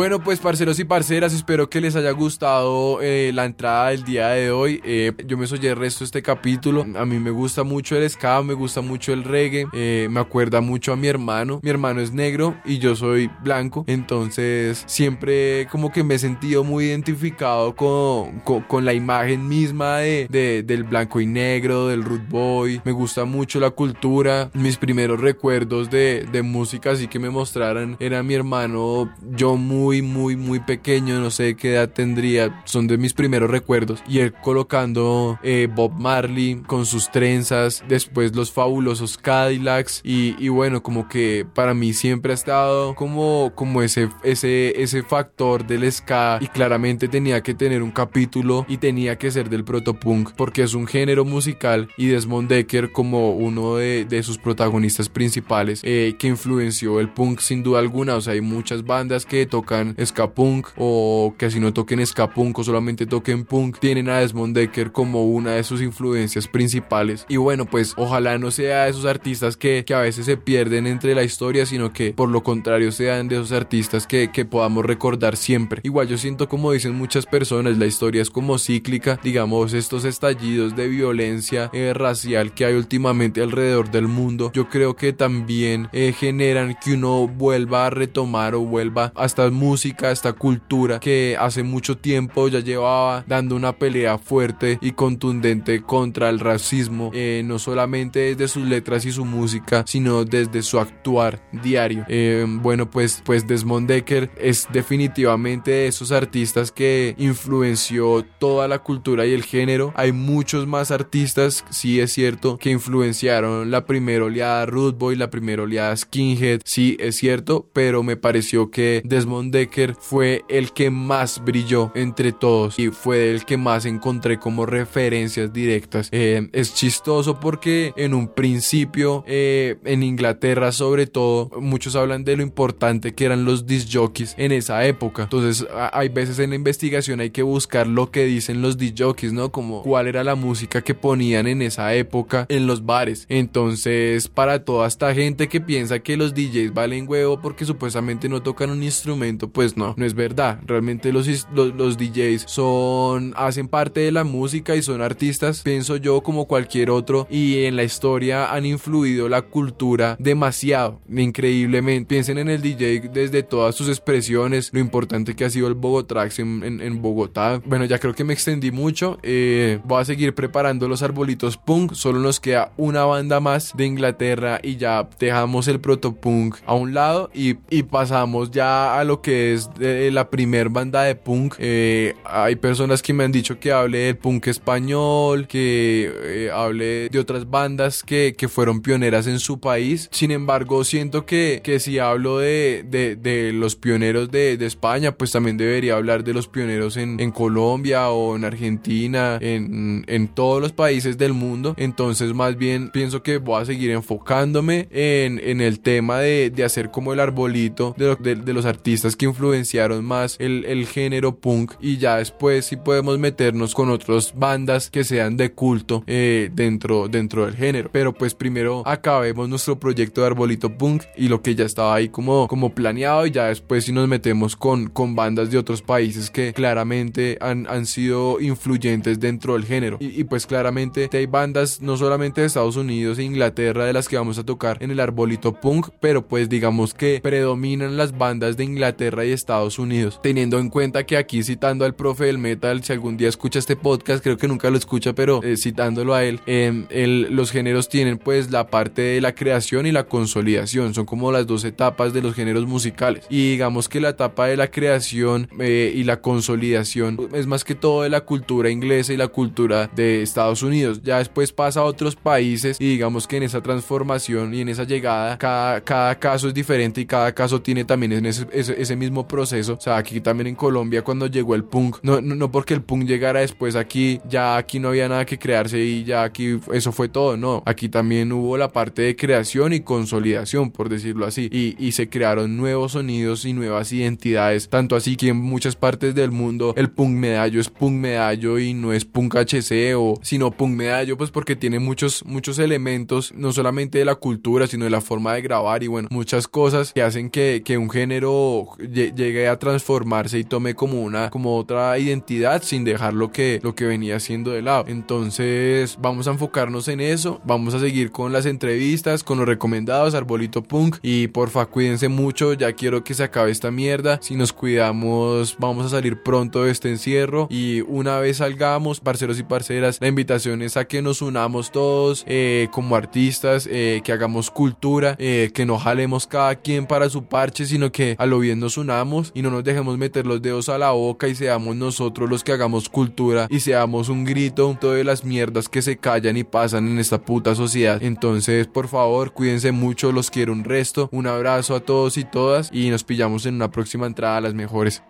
Bueno, 0.00 0.18
pues 0.24 0.40
parceros 0.40 0.78
y 0.80 0.84
parceras, 0.84 1.34
espero 1.34 1.68
que 1.68 1.78
les 1.78 1.94
haya 1.94 2.12
gustado 2.12 3.02
eh, 3.02 3.32
la 3.34 3.44
entrada 3.44 3.90
del 3.90 4.02
día 4.02 4.28
de 4.28 4.50
hoy. 4.50 4.80
Eh, 4.82 5.12
yo 5.26 5.36
me 5.36 5.46
soy 5.46 5.58
el 5.66 5.76
resto 5.76 5.98
de 5.98 6.04
este 6.06 6.22
capítulo. 6.22 6.86
A 6.96 7.04
mí 7.04 7.18
me 7.18 7.30
gusta 7.30 7.64
mucho 7.64 7.96
el 7.98 8.08
ska, 8.08 8.42
me 8.42 8.54
gusta 8.54 8.80
mucho 8.80 9.12
el 9.12 9.24
reggae. 9.24 9.66
eh, 9.74 10.08
me 10.10 10.20
acuerda 10.20 10.62
mucho 10.62 10.94
a 10.94 10.96
mi 10.96 11.06
hermano. 11.06 11.60
Mi 11.62 11.68
hermano 11.68 12.00
es 12.00 12.12
negro 12.14 12.56
y 12.64 12.78
yo 12.78 12.96
soy 12.96 13.30
blanco. 13.44 13.84
Entonces 13.88 14.84
siempre 14.86 15.68
como 15.70 15.92
que 15.92 16.02
me 16.02 16.14
he 16.14 16.18
sentido 16.18 16.64
muy 16.64 16.86
identificado 16.86 17.76
con, 17.76 18.40
con, 18.40 18.86
la 18.86 18.94
imagen 18.94 19.48
misma 19.48 19.98
de- 19.98 20.64
del 20.66 20.84
blanco 20.84 21.20
y 21.20 21.26
negro, 21.26 21.88
del 21.88 22.04
root 22.04 22.26
boy. 22.26 22.80
Me 22.86 22.92
gusta 22.92 23.26
mucho 23.26 23.60
la 23.60 23.68
cultura. 23.68 24.50
Mis 24.54 24.78
primeros 24.78 25.20
recuerdos 25.20 25.90
de, 25.90 26.26
de 26.32 26.40
música 26.40 26.92
así 26.92 27.06
que 27.06 27.18
me 27.18 27.28
mostraran 27.28 27.98
era 28.00 28.22
mi 28.22 28.32
hermano 28.32 29.14
John 29.38 29.66
Moore 29.66 29.89
muy, 29.90 30.02
muy, 30.02 30.36
muy 30.36 30.60
pequeño, 30.60 31.18
no 31.18 31.32
sé 31.32 31.56
qué 31.56 31.72
edad 31.72 31.88
tendría, 31.88 32.62
son 32.64 32.86
de 32.86 32.96
mis 32.96 33.12
primeros 33.12 33.50
recuerdos. 33.50 34.04
Y 34.08 34.20
él 34.20 34.32
colocando 34.32 35.36
eh, 35.42 35.68
Bob 35.74 35.98
Marley 35.98 36.62
con 36.64 36.86
sus 36.86 37.10
trenzas, 37.10 37.82
después 37.88 38.36
los 38.36 38.52
fabulosos 38.52 39.18
Cadillacs 39.18 40.00
y, 40.04 40.36
y 40.38 40.48
bueno, 40.48 40.80
como 40.80 41.08
que 41.08 41.44
para 41.56 41.74
mí 41.74 41.92
siempre 41.92 42.30
ha 42.30 42.34
estado 42.34 42.94
como, 42.94 43.50
como 43.56 43.82
ese, 43.82 44.08
ese, 44.22 44.80
ese 44.80 45.02
factor 45.02 45.66
del 45.66 45.90
ska 45.90 46.38
y 46.40 46.46
claramente 46.46 47.08
tenía 47.08 47.42
que 47.42 47.54
tener 47.54 47.82
un 47.82 47.90
capítulo 47.90 48.66
y 48.68 48.76
tenía 48.76 49.18
que 49.18 49.32
ser 49.32 49.50
del 49.50 49.64
protopunk 49.64 50.30
porque 50.36 50.62
es 50.62 50.74
un 50.74 50.86
género 50.86 51.24
musical 51.24 51.88
y 51.96 52.06
Desmond 52.06 52.48
Decker 52.48 52.92
como 52.92 53.32
uno 53.32 53.74
de, 53.74 54.04
de 54.04 54.22
sus 54.22 54.38
protagonistas 54.38 55.08
principales 55.08 55.80
eh, 55.82 56.14
que 56.16 56.28
influenció 56.28 57.00
el 57.00 57.08
punk 57.08 57.40
sin 57.40 57.64
duda 57.64 57.80
alguna, 57.80 58.14
o 58.14 58.20
sea, 58.20 58.34
hay 58.34 58.40
muchas 58.40 58.84
bandas 58.84 59.26
que 59.26 59.46
tocan 59.46 59.69
ska 60.04 60.32
punk 60.34 60.68
o 60.76 61.34
que 61.38 61.50
si 61.50 61.60
no 61.60 61.72
toquen 61.72 62.04
ska 62.06 62.32
punk 62.32 62.58
o 62.58 62.64
solamente 62.64 63.06
toquen 63.06 63.44
punk, 63.44 63.78
tienen 63.78 64.08
a 64.08 64.18
Desmond 64.18 64.56
Decker 64.56 64.92
como 64.92 65.24
una 65.26 65.52
de 65.52 65.64
sus 65.64 65.82
influencias 65.82 66.48
principales 66.48 67.26
y 67.28 67.36
bueno, 67.36 67.66
pues 67.66 67.94
ojalá 67.96 68.38
no 68.38 68.50
sea 68.50 68.84
de 68.84 68.90
esos 68.90 69.04
artistas 69.04 69.56
que, 69.56 69.84
que 69.84 69.94
a 69.94 70.00
veces 70.00 70.26
se 70.26 70.36
pierden 70.36 70.86
entre 70.86 71.14
la 71.14 71.22
historia, 71.22 71.66
sino 71.66 71.92
que 71.92 72.12
por 72.12 72.28
lo 72.28 72.42
contrario 72.42 72.92
sean 72.92 73.28
de 73.28 73.36
esos 73.36 73.52
artistas 73.52 74.06
que, 74.06 74.30
que 74.32 74.44
podamos 74.44 74.84
recordar 74.84 75.36
siempre. 75.36 75.80
Igual 75.84 76.08
yo 76.08 76.18
siento 76.18 76.48
como 76.48 76.72
dicen 76.72 76.94
muchas 76.94 77.26
personas, 77.26 77.78
la 77.78 77.86
historia 77.86 78.22
es 78.22 78.30
como 78.30 78.58
cíclica, 78.58 79.18
digamos 79.22 79.72
estos 79.72 80.04
estallidos 80.04 80.76
de 80.76 80.88
violencia 80.88 81.70
eh, 81.72 81.92
racial 81.94 82.52
que 82.54 82.64
hay 82.64 82.74
últimamente 82.74 83.42
alrededor 83.42 83.90
del 83.90 84.08
mundo, 84.08 84.50
yo 84.54 84.68
creo 84.68 84.96
que 84.96 85.12
también 85.12 85.88
eh, 85.92 86.12
generan 86.16 86.76
que 86.82 86.94
uno 86.94 87.28
vuelva 87.28 87.86
a 87.86 87.90
retomar 87.90 88.54
o 88.54 88.60
vuelva 88.60 89.12
a 89.14 89.26
esta 89.26 89.50
música, 89.60 90.10
esta 90.10 90.32
cultura 90.32 90.98
que 91.00 91.36
hace 91.38 91.62
mucho 91.62 91.98
tiempo 91.98 92.48
ya 92.48 92.60
llevaba 92.60 93.24
dando 93.26 93.54
una 93.54 93.72
pelea 93.76 94.16
fuerte 94.16 94.78
y 94.80 94.92
contundente 94.92 95.82
contra 95.82 96.30
el 96.30 96.40
racismo, 96.40 97.10
eh, 97.12 97.42
no 97.44 97.58
solamente 97.58 98.20
desde 98.20 98.48
sus 98.48 98.66
letras 98.66 99.04
y 99.04 99.12
su 99.12 99.26
música, 99.26 99.84
sino 99.86 100.24
desde 100.24 100.62
su 100.62 100.80
actuar 100.80 101.42
diario. 101.52 102.06
Eh, 102.08 102.46
bueno, 102.48 102.90
pues, 102.90 103.22
pues 103.24 103.46
Desmond 103.46 103.86
Decker 103.86 104.30
es 104.38 104.66
definitivamente 104.72 105.70
de 105.70 105.86
esos 105.88 106.10
artistas 106.10 106.72
que 106.72 107.14
influenció 107.18 108.24
toda 108.38 108.66
la 108.66 108.78
cultura 108.78 109.26
y 109.26 109.34
el 109.34 109.44
género. 109.44 109.92
Hay 109.94 110.12
muchos 110.12 110.66
más 110.66 110.90
artistas, 110.90 111.64
sí 111.70 112.00
es 112.00 112.12
cierto, 112.12 112.56
que 112.56 112.70
influenciaron 112.70 113.70
la 113.70 113.84
primera 113.84 114.24
oleada 114.24 114.64
Root 114.64 114.96
Boy, 114.96 115.16
la 115.16 115.28
primera 115.28 115.62
oleada 115.64 115.94
Skinhead, 115.94 116.62
sí 116.64 116.96
es 116.98 117.16
cierto, 117.16 117.68
pero 117.74 118.02
me 118.02 118.16
pareció 118.16 118.70
que 118.70 119.02
Desmond 119.04 119.49
Decker 119.50 119.94
fue 119.94 120.44
el 120.48 120.72
que 120.72 120.90
más 120.90 121.42
brilló 121.44 121.92
entre 121.94 122.32
todos 122.32 122.78
y 122.78 122.88
fue 122.88 123.30
el 123.30 123.44
que 123.44 123.56
más 123.56 123.84
encontré 123.84 124.38
como 124.38 124.66
referencias 124.66 125.52
directas. 125.52 126.08
Eh, 126.12 126.48
es 126.52 126.74
chistoso 126.74 127.40
porque 127.40 127.92
en 127.96 128.14
un 128.14 128.28
principio 128.28 129.24
eh, 129.26 129.76
en 129.84 130.02
Inglaterra 130.02 130.72
sobre 130.72 131.06
todo 131.06 131.50
muchos 131.60 131.96
hablan 131.96 132.24
de 132.24 132.36
lo 132.36 132.42
importante 132.42 133.14
que 133.14 133.24
eran 133.24 133.44
los 133.44 133.66
disc 133.66 133.88
jockeys 133.92 134.34
en 134.38 134.52
esa 134.52 134.84
época. 134.86 135.24
Entonces 135.24 135.66
hay 135.92 136.08
veces 136.08 136.38
en 136.38 136.50
la 136.50 136.56
investigación 136.56 137.20
hay 137.20 137.30
que 137.30 137.42
buscar 137.42 137.86
lo 137.86 138.10
que 138.10 138.24
dicen 138.24 138.62
los 138.62 138.76
disc 138.78 138.90
¿no? 139.32 139.50
Como 139.52 139.82
cuál 139.82 140.08
era 140.08 140.24
la 140.24 140.34
música 140.34 140.82
que 140.82 140.94
ponían 140.94 141.46
en 141.46 141.62
esa 141.62 141.94
época 141.94 142.46
en 142.48 142.66
los 142.66 142.84
bares. 142.84 143.26
Entonces 143.28 144.28
para 144.28 144.64
toda 144.64 144.86
esta 144.86 145.14
gente 145.14 145.48
que 145.48 145.60
piensa 145.60 146.00
que 146.00 146.16
los 146.16 146.34
DJs 146.34 146.74
valen 146.74 147.08
huevo 147.08 147.40
porque 147.40 147.64
supuestamente 147.64 148.28
no 148.28 148.42
tocan 148.42 148.70
un 148.70 148.82
instrumento, 148.82 149.39
pues 149.48 149.76
no, 149.76 149.94
no 149.96 150.04
es 150.04 150.14
verdad. 150.14 150.60
Realmente 150.66 151.12
los, 151.12 151.26
los, 151.54 151.96
DJs 151.96 152.44
son, 152.46 153.34
hacen 153.36 153.68
parte 153.68 154.00
de 154.00 154.12
la 154.12 154.24
música 154.24 154.76
y 154.76 154.82
son 154.82 155.02
artistas, 155.02 155.62
pienso 155.62 155.96
yo 155.96 156.22
como 156.22 156.46
cualquier 156.46 156.90
otro 156.90 157.26
y 157.30 157.64
en 157.64 157.76
la 157.76 157.82
historia 157.84 158.52
han 158.52 158.66
influido 158.66 159.28
la 159.28 159.42
cultura 159.42 160.16
demasiado, 160.18 161.00
increíblemente. 161.08 162.06
Piensen 162.08 162.38
en 162.38 162.48
el 162.48 162.62
DJ 162.62 163.10
desde 163.12 163.42
todas 163.42 163.74
sus 163.74 163.88
expresiones, 163.88 164.70
lo 164.72 164.80
importante 164.80 165.34
que 165.34 165.44
ha 165.44 165.50
sido 165.50 165.68
el 165.68 165.74
Bogotrax 165.74 166.38
en, 166.38 166.62
en, 166.64 166.80
en 166.80 167.02
Bogotá. 167.02 167.60
Bueno, 167.64 167.84
ya 167.84 167.98
creo 167.98 168.14
que 168.14 168.24
me 168.24 168.32
extendí 168.32 168.70
mucho. 168.70 169.18
eh, 169.22 169.78
voy 169.84 170.00
a 170.02 170.04
seguir 170.04 170.34
preparando 170.34 170.88
los 170.88 171.02
arbolitos 171.02 171.56
punk. 171.56 171.94
Solo 171.94 172.18
nos 172.18 172.40
queda 172.40 172.72
una 172.76 173.04
banda 173.04 173.40
más 173.40 173.72
de 173.76 173.86
Inglaterra 173.86 174.60
y 174.62 174.76
ya 174.76 175.08
dejamos 175.18 175.68
el 175.68 175.80
protopunk 175.80 176.56
a 176.66 176.74
un 176.74 176.94
lado 176.94 177.30
y, 177.34 177.56
y 177.70 177.82
pasamos 177.84 178.50
ya 178.50 178.98
a 178.98 179.04
lo 179.04 179.22
que 179.22 179.29
es 179.30 179.72
de 179.74 180.10
la 180.10 180.30
primer 180.30 180.68
banda 180.68 181.02
de 181.04 181.14
punk. 181.14 181.54
Eh, 181.58 182.14
hay 182.24 182.56
personas 182.56 183.02
que 183.02 183.12
me 183.12 183.24
han 183.24 183.32
dicho 183.32 183.58
que 183.58 183.72
hable 183.72 183.98
del 183.98 184.16
punk 184.16 184.46
español, 184.48 185.46
que 185.46 186.12
eh, 186.24 186.50
hable 186.52 187.08
de 187.08 187.18
otras 187.18 187.48
bandas 187.48 188.02
que, 188.02 188.34
que 188.36 188.48
fueron 188.48 188.80
pioneras 188.82 189.26
en 189.26 189.38
su 189.38 189.60
país. 189.60 190.08
Sin 190.12 190.30
embargo, 190.30 190.84
siento 190.84 191.26
que, 191.26 191.60
que 191.62 191.80
si 191.80 191.98
hablo 191.98 192.38
de, 192.38 192.84
de, 192.88 193.16
de 193.16 193.52
los 193.52 193.76
pioneros 193.76 194.30
de, 194.30 194.56
de 194.56 194.66
España, 194.66 195.12
pues 195.12 195.32
también 195.32 195.56
debería 195.56 195.96
hablar 195.96 196.24
de 196.24 196.34
los 196.34 196.48
pioneros 196.48 196.96
en, 196.96 197.20
en 197.20 197.30
Colombia 197.30 198.10
o 198.10 198.36
en 198.36 198.44
Argentina, 198.44 199.38
en, 199.40 200.04
en 200.06 200.28
todos 200.28 200.60
los 200.60 200.72
países 200.72 201.18
del 201.18 201.32
mundo. 201.32 201.74
Entonces, 201.76 202.34
más 202.34 202.56
bien 202.56 202.90
pienso 202.90 203.22
que 203.22 203.38
voy 203.38 203.62
a 203.62 203.64
seguir 203.64 203.90
enfocándome 203.90 204.88
en, 204.90 205.38
en 205.42 205.60
el 205.60 205.80
tema 205.80 206.18
de, 206.20 206.50
de 206.50 206.64
hacer 206.64 206.90
como 206.90 207.12
el 207.12 207.20
arbolito 207.20 207.94
de, 207.96 208.06
lo- 208.06 208.16
de- 208.16 208.34
de 208.36 208.52
los 208.52 208.64
artistas 208.64 209.16
que 209.20 209.26
influenciaron 209.26 210.02
más 210.02 210.36
el, 210.38 210.64
el 210.64 210.86
género 210.86 211.36
punk 211.36 211.72
y 211.78 211.98
ya 211.98 212.16
después 212.16 212.64
sí 212.64 212.76
podemos 212.76 213.18
meternos 213.18 213.74
con 213.74 213.90
otras 213.90 214.32
bandas 214.34 214.88
que 214.88 215.04
sean 215.04 215.36
de 215.36 215.52
culto 215.52 216.02
eh, 216.06 216.48
dentro, 216.54 217.06
dentro 217.06 217.44
del 217.44 217.54
género. 217.54 217.90
Pero 217.92 218.14
pues 218.14 218.34
primero 218.34 218.82
acabemos 218.86 219.46
nuestro 219.46 219.78
proyecto 219.78 220.22
de 220.22 220.28
arbolito 220.28 220.70
punk 220.70 221.02
y 221.18 221.28
lo 221.28 221.42
que 221.42 221.54
ya 221.54 221.66
estaba 221.66 221.94
ahí 221.94 222.08
como, 222.08 222.48
como 222.48 222.74
planeado 222.74 223.26
y 223.26 223.30
ya 223.30 223.48
después 223.48 223.84
sí 223.84 223.92
nos 223.92 224.08
metemos 224.08 224.56
con, 224.56 224.88
con 224.88 225.14
bandas 225.14 225.50
de 225.50 225.58
otros 225.58 225.82
países 225.82 226.30
que 226.30 226.54
claramente 226.54 227.36
han, 227.42 227.66
han 227.66 227.84
sido 227.84 228.40
influyentes 228.40 229.20
dentro 229.20 229.52
del 229.52 229.66
género. 229.66 229.98
Y, 230.00 230.18
y 230.18 230.24
pues 230.24 230.46
claramente 230.46 231.10
hay 231.12 231.26
bandas 231.26 231.82
no 231.82 231.98
solamente 231.98 232.40
de 232.40 232.46
Estados 232.46 232.76
Unidos 232.76 233.18
e 233.18 233.24
Inglaterra 233.24 233.84
de 233.84 233.92
las 233.92 234.08
que 234.08 234.16
vamos 234.16 234.38
a 234.38 234.46
tocar 234.46 234.78
en 234.80 234.90
el 234.90 235.00
arbolito 235.00 235.52
punk, 235.52 235.88
pero 236.00 236.26
pues 236.26 236.48
digamos 236.48 236.94
que 236.94 237.20
predominan 237.22 237.98
las 237.98 238.16
bandas 238.16 238.56
de 238.56 238.64
Inglaterra 238.64 239.09
y 239.24 239.32
Estados 239.32 239.78
Unidos. 239.78 240.20
Teniendo 240.22 240.58
en 240.58 240.68
cuenta 240.70 241.04
que 241.04 241.16
aquí 241.16 241.42
citando 241.42 241.84
al 241.84 241.94
profe 241.94 242.24
del 242.26 242.38
metal, 242.38 242.82
si 242.84 242.92
algún 242.92 243.16
día 243.16 243.28
escucha 243.28 243.58
este 243.58 243.76
podcast, 243.76 244.22
creo 244.22 244.36
que 244.36 244.48
nunca 244.48 244.70
lo 244.70 244.76
escucha, 244.78 245.12
pero 245.14 245.42
eh, 245.42 245.56
citándolo 245.56 246.14
a 246.14 246.24
él, 246.24 246.40
el- 246.46 247.28
los 247.30 247.50
géneros 247.50 247.88
tienen 247.88 248.18
pues 248.18 248.50
la 248.50 248.68
parte 248.68 249.02
de 249.02 249.20
la 249.20 249.34
creación 249.34 249.86
y 249.86 249.92
la 249.92 250.04
consolidación, 250.04 250.94
son 250.94 251.06
como 251.06 251.32
las 251.32 251.46
dos 251.46 251.64
etapas 251.64 252.12
de 252.12 252.22
los 252.22 252.34
géneros 252.34 252.66
musicales. 252.66 253.24
Y 253.28 253.50
digamos 253.52 253.88
que 253.88 254.00
la 254.00 254.10
etapa 254.10 254.46
de 254.46 254.56
la 254.56 254.70
creación 254.70 255.48
eh, 255.58 255.92
y 255.94 256.04
la 256.04 256.20
consolidación 256.20 257.18
es 257.32 257.46
más 257.46 257.64
que 257.64 257.74
todo 257.74 258.02
de 258.02 258.08
la 258.10 258.20
cultura 258.22 258.70
inglesa 258.70 259.12
y 259.12 259.16
la 259.16 259.28
cultura 259.28 259.90
de 259.94 260.22
Estados 260.22 260.62
Unidos. 260.62 261.00
Ya 261.02 261.18
después 261.18 261.52
pasa 261.52 261.80
a 261.80 261.84
otros 261.84 262.16
países 262.16 262.76
y 262.80 262.86
digamos 262.90 263.26
que 263.26 263.36
en 263.36 263.44
esa 263.44 263.62
transformación 263.62 264.54
y 264.54 264.60
en 264.60 264.68
esa 264.68 264.84
llegada, 264.84 265.36
cada, 265.38 265.80
cada 265.82 266.18
caso 266.18 266.48
es 266.48 266.54
diferente 266.54 267.00
y 267.00 267.06
cada 267.06 267.32
caso 267.34 267.60
tiene 267.60 267.84
también 267.84 268.12
ese, 268.26 268.46
ese, 268.52 268.80
ese 268.80 268.96
mismo 269.00 269.26
proceso. 269.26 269.74
O 269.74 269.80
sea, 269.80 269.96
aquí 269.96 270.20
también 270.20 270.46
en 270.46 270.54
Colombia 270.54 271.02
cuando 271.02 271.26
llegó 271.26 271.54
el 271.54 271.64
punk, 271.64 271.96
no, 272.02 272.20
no, 272.20 272.50
porque 272.52 272.74
el 272.74 272.82
punk 272.82 273.04
llegara 273.04 273.40
después 273.40 273.74
aquí, 273.74 274.20
ya 274.28 274.56
aquí 274.56 274.78
no 274.78 274.88
había 274.88 275.08
nada 275.08 275.26
que 275.26 275.38
crearse 275.38 275.80
y 275.80 276.04
ya 276.04 276.22
aquí 276.22 276.60
eso 276.72 276.92
fue 276.92 277.08
todo, 277.08 277.36
no. 277.36 277.62
Aquí 277.66 277.88
también 277.88 278.30
hubo 278.32 278.56
la 278.56 278.68
parte 278.68 279.02
de 279.02 279.16
creación 279.16 279.72
y 279.72 279.80
consolidación, 279.80 280.70
por 280.70 280.88
decirlo 280.88 281.26
así. 281.26 281.48
Y, 281.50 281.74
y 281.84 281.92
se 281.92 282.08
crearon 282.08 282.56
nuevos 282.56 282.92
sonidos 282.92 283.44
y 283.44 283.52
nuevas 283.52 283.92
identidades. 283.92 284.68
Tanto 284.68 284.94
así 284.94 285.16
que 285.16 285.28
en 285.28 285.38
muchas 285.38 285.76
partes 285.76 286.14
del 286.14 286.30
mundo 286.30 286.74
el 286.76 286.90
punk 286.90 287.10
medallo 287.10 287.60
es 287.60 287.68
punk 287.68 287.92
medallo 287.92 288.58
y 288.58 288.74
no 288.74 288.92
es 288.92 289.04
punk 289.04 289.36
HC 289.36 289.94
o 289.96 290.18
sino 290.22 290.50
punk 290.50 290.74
medallo 290.74 291.16
pues 291.16 291.30
porque 291.30 291.56
tiene 291.56 291.78
muchos 291.78 292.24
muchos 292.24 292.58
elementos 292.58 293.32
no 293.34 293.52
solamente 293.52 293.98
de 293.98 294.04
la 294.04 294.14
cultura 294.14 294.66
sino 294.66 294.84
de 294.84 294.90
la 294.90 295.00
forma 295.00 295.34
de 295.34 295.42
grabar 295.42 295.82
y 295.82 295.86
bueno 295.86 296.08
muchas 296.10 296.48
cosas 296.48 296.92
que 296.92 297.02
hacen 297.02 297.30
que, 297.30 297.62
que 297.64 297.78
un 297.78 297.90
género 297.90 298.68
lle- 298.92 299.14
llegue 299.14 299.48
a 299.48 299.58
transformarse 299.58 300.38
y 300.38 300.44
tome 300.44 300.74
como 300.74 301.02
una 301.02 301.30
como 301.30 301.56
otra 301.56 301.98
identidad 301.98 302.62
sin 302.62 302.84
dejar 302.84 303.14
lo 303.14 303.30
que 303.32 303.60
lo 303.62 303.74
que 303.74 303.84
venía 303.86 304.18
siendo 304.20 304.50
de 304.50 304.62
lado. 304.62 304.84
Entonces 304.88 305.96
vamos 306.00 306.26
a 306.26 306.30
enfocarnos 306.32 306.88
en 306.88 307.00
eso 307.00 307.40
vamos 307.44 307.74
a 307.74 307.80
seguir 307.80 308.10
con 308.10 308.32
las 308.32 308.46
entrevistas 308.46 309.22
con 309.22 309.38
los 309.38 309.46
recomendados 309.46 310.14
arbolito 310.14 310.62
punk 310.62 310.96
y 311.02 311.28
porfa 311.28 311.66
cuídense 311.66 312.08
mucho 312.08 312.52
ya 312.54 312.72
quiero 312.72 313.04
que 313.04 313.14
se 313.14 313.22
acabe 313.24 313.50
esta 313.50 313.70
mierda. 313.70 314.18
Si 314.22 314.34
nos 314.36 314.52
cuidamos 314.52 315.56
vamos 315.58 315.86
a 315.86 315.88
salir 315.88 316.22
pronto 316.22 316.64
de 316.64 316.70
este 316.72 316.88
encierro 316.90 317.46
y 317.50 317.82
una 317.82 318.18
vez 318.18 318.38
salgamos 318.38 319.00
parceros 319.00 319.38
y 319.38 319.42
parceras 319.42 319.98
la 320.00 320.08
invitación 320.08 320.62
es 320.62 320.76
a 320.76 320.84
que 320.86 321.02
nos 321.02 321.22
unamos 321.22 321.70
todos 321.70 322.24
eh, 322.26 322.68
como 322.72 322.96
artistas 322.96 323.68
eh, 323.70 324.00
que 324.04 324.12
hagamos 324.12 324.50
cultura 324.50 325.16
eh, 325.18 325.50
que 325.54 325.66
no 325.66 325.78
jalemos 325.78 326.26
cada 326.26 326.54
quien 326.56 326.86
para 326.86 327.08
su 327.08 327.24
parche 327.24 327.66
sino 327.66 327.92
que 327.92 328.16
a 328.18 328.26
lo 328.26 328.38
bien 328.38 328.58
nos 328.60 328.69
unamos 328.76 329.32
y 329.34 329.42
no 329.42 329.50
nos 329.50 329.64
dejemos 329.64 329.98
meter 329.98 330.26
los 330.26 330.42
dedos 330.42 330.68
a 330.68 330.78
la 330.78 330.90
boca 330.90 331.28
y 331.28 331.34
seamos 331.34 331.76
nosotros 331.76 332.28
los 332.28 332.44
que 332.44 332.52
hagamos 332.52 332.88
cultura 332.88 333.46
y 333.50 333.60
seamos 333.60 334.08
un 334.08 334.24
grito 334.24 334.76
de 334.80 335.04
las 335.04 335.24
mierdas 335.24 335.68
que 335.68 335.82
se 335.82 335.96
callan 335.96 336.36
y 336.36 336.44
pasan 336.44 336.88
en 336.88 336.98
esta 336.98 337.20
puta 337.20 337.54
sociedad. 337.54 338.02
Entonces, 338.02 338.66
por 338.66 338.88
favor, 338.88 339.32
cuídense 339.32 339.72
mucho, 339.72 340.12
los 340.12 340.30
quiero 340.30 340.52
un 340.52 340.64
resto. 340.64 341.08
Un 341.12 341.26
abrazo 341.26 341.74
a 341.74 341.80
todos 341.80 342.16
y 342.16 342.24
todas 342.24 342.70
y 342.72 342.90
nos 342.90 343.04
pillamos 343.04 343.46
en 343.46 343.54
una 343.54 343.70
próxima 343.70 344.06
entrada 344.06 344.38
a 344.38 344.40
las 344.40 344.54
mejores. 344.54 345.02